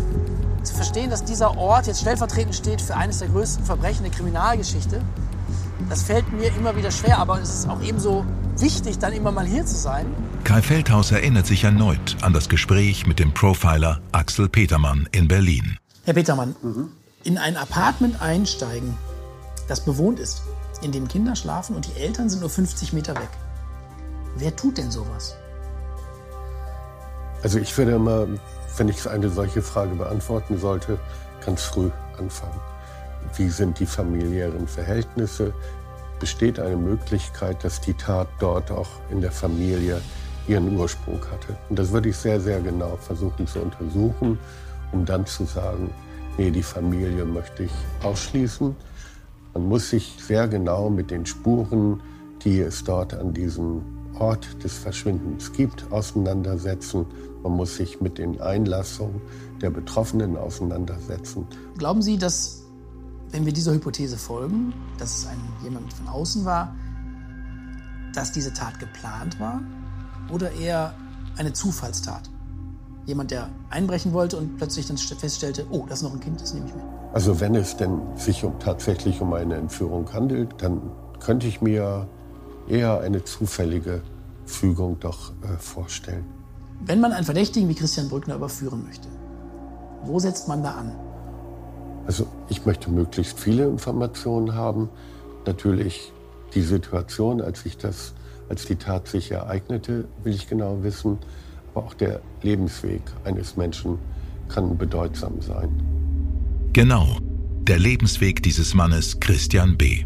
zu 0.62 0.75
verstehen, 0.75 1.11
dass 1.11 1.25
dieser 1.25 1.57
Ort 1.57 1.87
jetzt 1.87 2.01
stellvertretend 2.01 2.55
steht 2.55 2.81
für 2.81 2.97
eines 2.97 3.18
der 3.18 3.29
größten 3.29 3.64
Verbrechen 3.64 4.03
der 4.03 4.12
Kriminalgeschichte, 4.12 5.01
das 5.88 6.03
fällt 6.03 6.31
mir 6.33 6.55
immer 6.55 6.77
wieder 6.77 6.90
schwer, 6.90 7.18
aber 7.18 7.40
es 7.40 7.61
ist 7.61 7.68
auch 7.68 7.81
ebenso 7.83 8.25
wichtig, 8.59 8.99
dann 8.99 9.12
immer 9.12 9.33
mal 9.33 9.47
hier 9.47 9.64
zu 9.64 9.77
sein. 9.77 10.07
Kai 10.44 10.61
Feldhaus 10.61 11.11
erinnert 11.12 11.47
sich 11.47 11.64
erneut 11.64 12.16
an 12.21 12.33
das 12.33 12.49
Gespräch 12.49 13.07
mit 13.07 13.18
dem 13.18 13.33
Profiler 13.33 14.01
Axel 14.12 14.49
Petermann 14.49 15.09
in 15.12 15.29
Berlin. 15.29 15.79
Herr 16.05 16.14
Petermann, 16.14 16.55
mhm. 16.62 16.88
in 17.25 17.38
ein 17.38 17.57
Apartment 17.57 18.21
einsteigen, 18.21 18.97
das 19.66 19.85
bewohnt 19.85 20.18
ist, 20.18 20.42
in 20.83 20.92
dem 20.92 21.09
Kinder 21.09 21.37
schlafen 21.37 21.75
und 21.75 21.87
die 21.87 22.01
Eltern 22.01 22.29
sind 22.29 22.40
nur 22.40 22.51
50 22.51 22.92
Meter 22.92 23.14
weg. 23.14 23.31
Wer 24.37 24.55
tut 24.55 24.79
denn 24.79 24.90
sowas? 24.90 25.37
Also 27.42 27.59
ich 27.59 27.77
würde 27.79 27.92
immer 27.92 28.27
wenn 28.79 28.88
ich 28.88 29.09
eine 29.09 29.29
solche 29.29 29.62
Frage 29.62 29.95
beantworten 29.95 30.59
sollte, 30.59 30.99
ganz 31.45 31.62
früh 31.62 31.91
anfangen. 32.19 32.61
Wie 33.37 33.49
sind 33.49 33.79
die 33.79 33.87
familiären 33.87 34.67
Verhältnisse? 34.67 35.53
Besteht 36.21 36.59
eine 36.59 36.77
Möglichkeit, 36.77 37.62
dass 37.64 37.81
die 37.81 37.95
Tat 37.95 38.29
dort 38.38 38.71
auch 38.71 38.88
in 39.11 39.21
der 39.21 39.33
Familie 39.33 40.01
ihren 40.47 40.77
Ursprung 40.77 41.21
hatte. 41.31 41.57
Und 41.69 41.79
das 41.79 41.93
würde 41.93 42.09
ich 42.09 42.17
sehr, 42.17 42.41
sehr 42.41 42.61
genau 42.61 42.97
versuchen 42.97 43.47
zu 43.47 43.61
untersuchen, 43.61 44.38
um 44.93 45.05
dann 45.05 45.27
zu 45.27 45.45
sagen, 45.45 45.91
nee, 46.38 46.51
die 46.51 46.62
Familie 46.62 47.25
möchte 47.25 47.64
ich 47.64 47.73
ausschließen. 48.03 48.75
Man 49.55 49.69
muss 49.69 49.91
sich 49.91 50.17
sehr 50.19 50.49
genau 50.49 50.88
mit 50.88 51.11
den 51.11 51.27
Spuren, 51.27 52.01
die 52.45 52.61
es 52.61 52.83
dort 52.85 53.14
an 53.14 53.35
diesem 53.35 53.83
Ort 54.21 54.63
des 54.63 54.79
Verschwindens 54.79 55.53
gibt, 55.53 55.91
auseinandersetzen. 55.93 57.07
Man 57.43 57.53
muss 57.53 57.77
sich 57.77 58.01
mit 58.01 58.19
den 58.19 58.41
Einlassungen 58.41 59.21
der 59.61 59.71
Betroffenen 59.71 60.37
auseinandersetzen. 60.37 61.47
Glauben 61.77 62.03
Sie, 62.03 62.19
dass, 62.19 62.63
wenn 63.31 63.47
wir 63.47 63.53
dieser 63.53 63.73
Hypothese 63.73 64.17
folgen, 64.17 64.73
dass 64.99 65.19
es 65.19 65.27
ein, 65.27 65.39
jemand 65.63 65.93
von 65.93 66.09
außen 66.09 66.45
war, 66.45 66.75
dass 68.15 68.33
diese 68.33 68.53
Tat 68.53 68.79
geplant 68.81 69.39
war 69.39 69.61
oder 70.33 70.53
eher 70.53 70.95
eine 71.37 71.53
Zufallstat? 71.53 72.31
Jemand, 73.07 73.31
der 73.31 73.49
einbrechen 73.71 74.13
wollte 74.13 74.37
und 74.37 74.59
plötzlich 74.59 74.87
dann 74.87 74.99
feststellte, 74.99 75.67
oh, 75.71 75.87
das 75.89 76.01
ist 76.01 76.03
noch 76.03 76.13
ein 76.13 76.21
Kind, 76.21 76.41
das 76.41 76.53
nehme 76.53 76.67
ich 76.67 76.75
mit. 76.75 76.85
Also 77.13 77.41
wenn 77.41 77.55
es 77.55 77.77
denn 77.77 78.01
sich 78.17 78.45
um, 78.45 78.59
tatsächlich 78.59 79.21
um 79.21 79.33
eine 79.33 79.55
Entführung 79.55 80.13
handelt, 80.13 80.55
dann 80.59 80.83
könnte 81.21 81.47
ich 81.47 81.63
mir 81.63 82.07
eher 82.69 83.01
eine 83.01 83.25
zufällige 83.25 84.03
Fügung 84.47 84.99
doch 85.01 85.33
äh, 85.43 85.57
vorstellen. 85.59 86.25
Wenn 86.85 87.01
man 87.01 87.13
einen 87.13 87.25
Verdächtigen 87.25 87.69
wie 87.69 87.75
Christian 87.75 88.09
Brückner 88.09 88.37
überführen 88.37 88.85
möchte, 88.85 89.09
wo 90.05 90.19
setzt 90.19 90.49
man 90.49 90.63
da 90.63 90.73
an? 90.73 90.93
Also 92.07 92.27
ich 92.49 92.65
möchte 92.65 92.91
möglichst 92.91 93.39
viele 93.39 93.67
Informationen 93.67 94.55
haben. 94.55 94.89
Natürlich 95.45 96.13
die 96.55 96.63
Situation, 96.63 97.41
als 97.41 97.67
ich 97.67 97.77
das, 97.77 98.15
als 98.49 98.65
die 98.65 98.77
Tat 98.77 99.09
sich 99.09 99.31
ereignete, 99.31 100.07
will 100.23 100.35
ich 100.35 100.49
genau 100.49 100.83
wissen. 100.83 101.19
Aber 101.75 101.87
auch 101.87 101.95
der 101.95 102.21
Lebensweg 102.43 103.03
eines 103.25 103.57
Menschen 103.57 103.99
kann 104.49 104.79
bedeutsam 104.79 105.43
sein. 105.43 105.69
Genau, 106.73 107.19
der 107.63 107.79
Lebensweg 107.79 108.43
dieses 108.43 108.73
Mannes 108.73 109.21
Christian 109.21 109.77
B. 109.77 110.05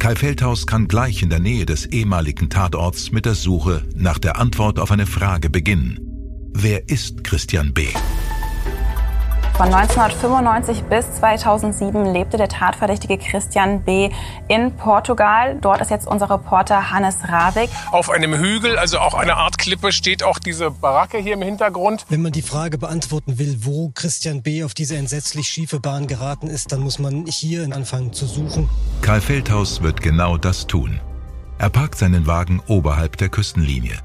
Kai 0.00 0.16
Feldhaus 0.16 0.66
kann 0.66 0.88
gleich 0.88 1.22
in 1.22 1.28
der 1.28 1.40
Nähe 1.40 1.66
des 1.66 1.84
ehemaligen 1.84 2.48
Tatorts 2.48 3.12
mit 3.12 3.26
der 3.26 3.34
Suche 3.34 3.84
nach 3.94 4.18
der 4.18 4.38
Antwort 4.38 4.78
auf 4.78 4.90
eine 4.90 5.04
Frage 5.04 5.50
beginnen. 5.50 6.00
Wer 6.54 6.88
ist 6.88 7.22
Christian 7.22 7.74
B.? 7.74 7.88
Von 9.60 9.74
1995 9.74 10.84
bis 10.84 11.16
2007 11.16 12.14
lebte 12.14 12.38
der 12.38 12.48
Tatverdächtige 12.48 13.18
Christian 13.18 13.82
B. 13.82 14.08
in 14.48 14.74
Portugal. 14.74 15.58
Dort 15.60 15.82
ist 15.82 15.90
jetzt 15.90 16.06
unser 16.06 16.30
Reporter 16.30 16.90
Hannes 16.90 17.18
Ravik. 17.28 17.68
Auf 17.92 18.08
einem 18.08 18.32
Hügel, 18.32 18.78
also 18.78 19.00
auch 19.00 19.12
eine 19.12 19.36
Art 19.36 19.58
Klippe, 19.58 19.92
steht 19.92 20.22
auch 20.22 20.38
diese 20.38 20.70
Baracke 20.70 21.18
hier 21.18 21.34
im 21.34 21.42
Hintergrund. 21.42 22.06
Wenn 22.08 22.22
man 22.22 22.32
die 22.32 22.40
Frage 22.40 22.78
beantworten 22.78 23.38
will, 23.38 23.58
wo 23.60 23.90
Christian 23.90 24.40
B. 24.40 24.64
auf 24.64 24.72
diese 24.72 24.96
entsetzlich 24.96 25.46
schiefe 25.48 25.78
Bahn 25.78 26.06
geraten 26.06 26.46
ist, 26.46 26.72
dann 26.72 26.80
muss 26.80 26.98
man 26.98 27.26
hier 27.26 27.64
anfangen 27.64 28.14
zu 28.14 28.24
suchen. 28.24 28.66
Karl 29.02 29.20
Feldhaus 29.20 29.82
wird 29.82 30.00
genau 30.00 30.38
das 30.38 30.68
tun. 30.68 31.00
Er 31.58 31.68
parkt 31.68 31.98
seinen 31.98 32.26
Wagen 32.26 32.62
oberhalb 32.66 33.18
der 33.18 33.28
Küstenlinie. 33.28 33.98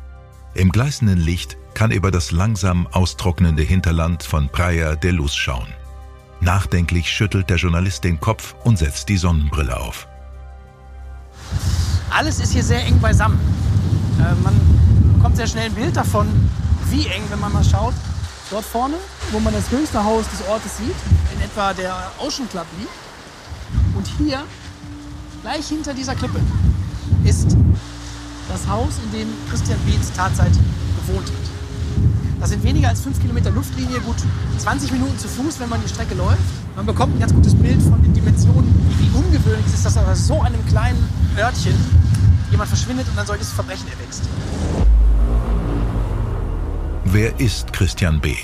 Im 0.54 0.70
gleißenden 0.74 1.18
Licht 1.18 1.56
kann 1.76 1.92
über 1.92 2.10
das 2.10 2.32
langsam 2.32 2.88
austrocknende 2.88 3.62
Hinterland 3.62 4.24
von 4.24 4.50
Praia 4.50 4.96
de 4.96 5.12
Luz 5.12 5.36
schauen. 5.36 5.68
Nachdenklich 6.40 7.12
schüttelt 7.12 7.50
der 7.50 7.58
Journalist 7.58 8.04
den 8.04 8.20
Kopf 8.20 8.56
und 8.64 8.78
setzt 8.80 9.10
die 9.10 9.18
Sonnenbrille 9.18 9.78
auf. 9.78 10.08
Alles 12.10 12.40
ist 12.40 12.54
hier 12.54 12.64
sehr 12.64 12.84
eng 12.86 13.00
beisammen. 13.00 13.40
Äh, 14.20 14.34
man 14.42 14.54
bekommt 15.16 15.36
sehr 15.36 15.48
schnell 15.48 15.66
ein 15.66 15.76
Bild 15.76 15.96
davon, 15.96 16.28
wie 16.90 17.08
eng, 17.08 17.24
wenn 17.30 17.40
man 17.40 17.52
mal 17.52 17.64
schaut. 17.64 17.94
Dort 18.50 18.66
vorne, 18.66 18.96
wo 19.32 19.40
man 19.40 19.54
das 19.54 19.70
höchste 19.70 20.04
Haus 20.04 20.26
des 20.30 20.48
Ortes 20.48 20.78
sieht, 20.78 20.96
in 21.36 21.42
etwa 21.42 21.74
der 21.74 22.12
Ocean 22.20 22.48
Club 22.50 22.68
liegt. 22.80 23.96
Und 23.96 24.08
hier, 24.18 24.44
gleich 25.42 25.68
hinter 25.68 25.94
dieser 25.94 26.16
Klippe, 26.16 26.40
ist 27.24 27.58
das 28.48 28.68
Haus, 28.68 29.00
in 29.04 29.20
dem 29.20 29.28
Christian 29.50 29.80
Beetz 29.86 30.12
Tatzeit 30.14 30.54
gewohnt 30.54 31.28
hat. 31.28 31.55
Das 32.40 32.50
sind 32.50 32.64
weniger 32.64 32.90
als 32.90 33.02
fünf 33.02 33.20
Kilometer 33.22 33.50
Luftlinie, 33.52 34.00
gut 34.02 34.18
20 34.58 34.92
Minuten 34.92 35.18
zu 35.18 35.28
Fuß, 35.28 35.60
wenn 35.60 35.70
man 35.70 35.82
die 35.82 35.90
Strecke 35.90 36.16
läuft. 36.16 36.42
Man 36.76 36.86
bekommt 36.86 37.16
ein 37.16 37.20
ganz 37.20 37.34
gutes 37.34 37.56
Bild 37.56 37.82
von 37.82 38.02
den 38.02 38.14
Dimensionen, 38.14 38.74
wie 39.00 39.10
ungewöhnlich 39.18 39.66
es 39.68 39.76
ist, 39.76 39.86
dass 39.86 39.98
aus 39.98 40.28
so 40.28 40.42
einem 40.42 40.66
kleinen 40.68 41.04
Örtchen 41.38 41.76
jemand 42.52 42.70
verschwindet 42.70 43.08
und 43.10 43.18
ein 43.18 43.26
solches 43.26 43.52
Verbrechen 43.52 43.88
erwächst. 43.88 44.24
Wer 47.06 47.40
ist 47.40 47.72
Christian 47.74 48.20
B.? 48.20 48.36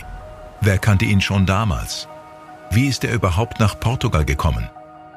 Wer 0.62 0.78
kannte 0.78 1.06
ihn 1.06 1.22
schon 1.22 1.46
damals? 1.46 2.08
Wie 2.72 2.88
ist 2.88 3.04
er 3.04 3.14
überhaupt 3.14 3.60
nach 3.60 3.80
Portugal 3.80 4.24
gekommen? 4.24 4.70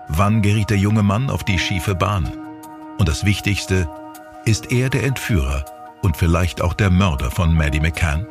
Wann 0.08 0.42
geriet 0.42 0.70
der 0.70 0.78
junge 0.78 1.02
Mann 1.02 1.30
auf 1.30 1.44
die 1.44 1.58
schiefe 1.58 1.94
Bahn? 1.94 2.30
Und 2.98 3.08
das 3.08 3.24
Wichtigste, 3.24 3.88
ist 4.44 4.72
er 4.72 4.90
der 4.90 5.04
Entführer 5.04 5.64
und 6.02 6.16
vielleicht 6.16 6.60
auch 6.60 6.74
der 6.74 6.90
Mörder 6.90 7.30
von 7.30 7.54
Maddie 7.54 7.80
McCann? 7.80 8.26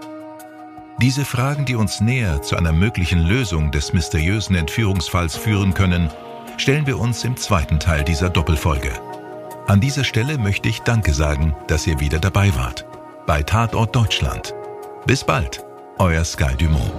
Diese 1.02 1.26
Fragen, 1.26 1.66
die 1.66 1.76
uns 1.76 2.02
näher 2.02 2.42
zu 2.42 2.56
einer 2.56 2.72
möglichen 2.72 3.20
Lösung 3.20 3.72
des 3.72 3.94
mysteriösen 3.94 4.56
Entführungsfalls 4.56 5.36
führen 5.36 5.74
können, 5.74 6.10
stellen 6.58 6.86
wir 6.86 7.00
uns 7.00 7.24
im 7.24 7.36
zweiten 7.36 7.80
Teil 7.80 8.04
dieser 8.04 8.30
Doppelfolge. 8.30 8.92
An 9.68 9.82
dieser 9.82 10.04
Stelle 10.04 10.38
möchte 10.38 10.70
ich 10.70 10.82
Danke 10.82 11.14
sagen, 11.14 11.56
dass 11.68 11.88
ihr 11.88 12.00
wieder 12.00 12.20
dabei 12.20 12.54
wart. 12.56 12.86
Bei 13.26 13.42
Tatort 13.42 13.96
Deutschland. 13.96 14.54
Bis 15.06 15.24
bald, 15.24 15.66
euer 15.98 16.24
Sky 16.24 16.56
Dumont. 16.58 16.92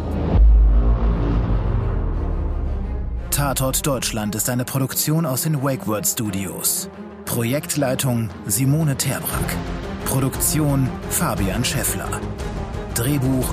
Tatort 3.31 3.87
Deutschland 3.87 4.35
ist 4.35 4.49
eine 4.49 4.65
Produktion 4.65 5.27
aus 5.27 5.43
den 5.43 5.63
WakeWord 5.63 6.07
Studios. 6.07 6.89
Projektleitung 7.25 8.29
Simone 8.47 8.97
Terbrack. 8.97 9.57
Produktion 10.05 10.89
Fabian 11.11 11.65
Scheffler. 11.65 12.21
Drehbuch 12.95 13.53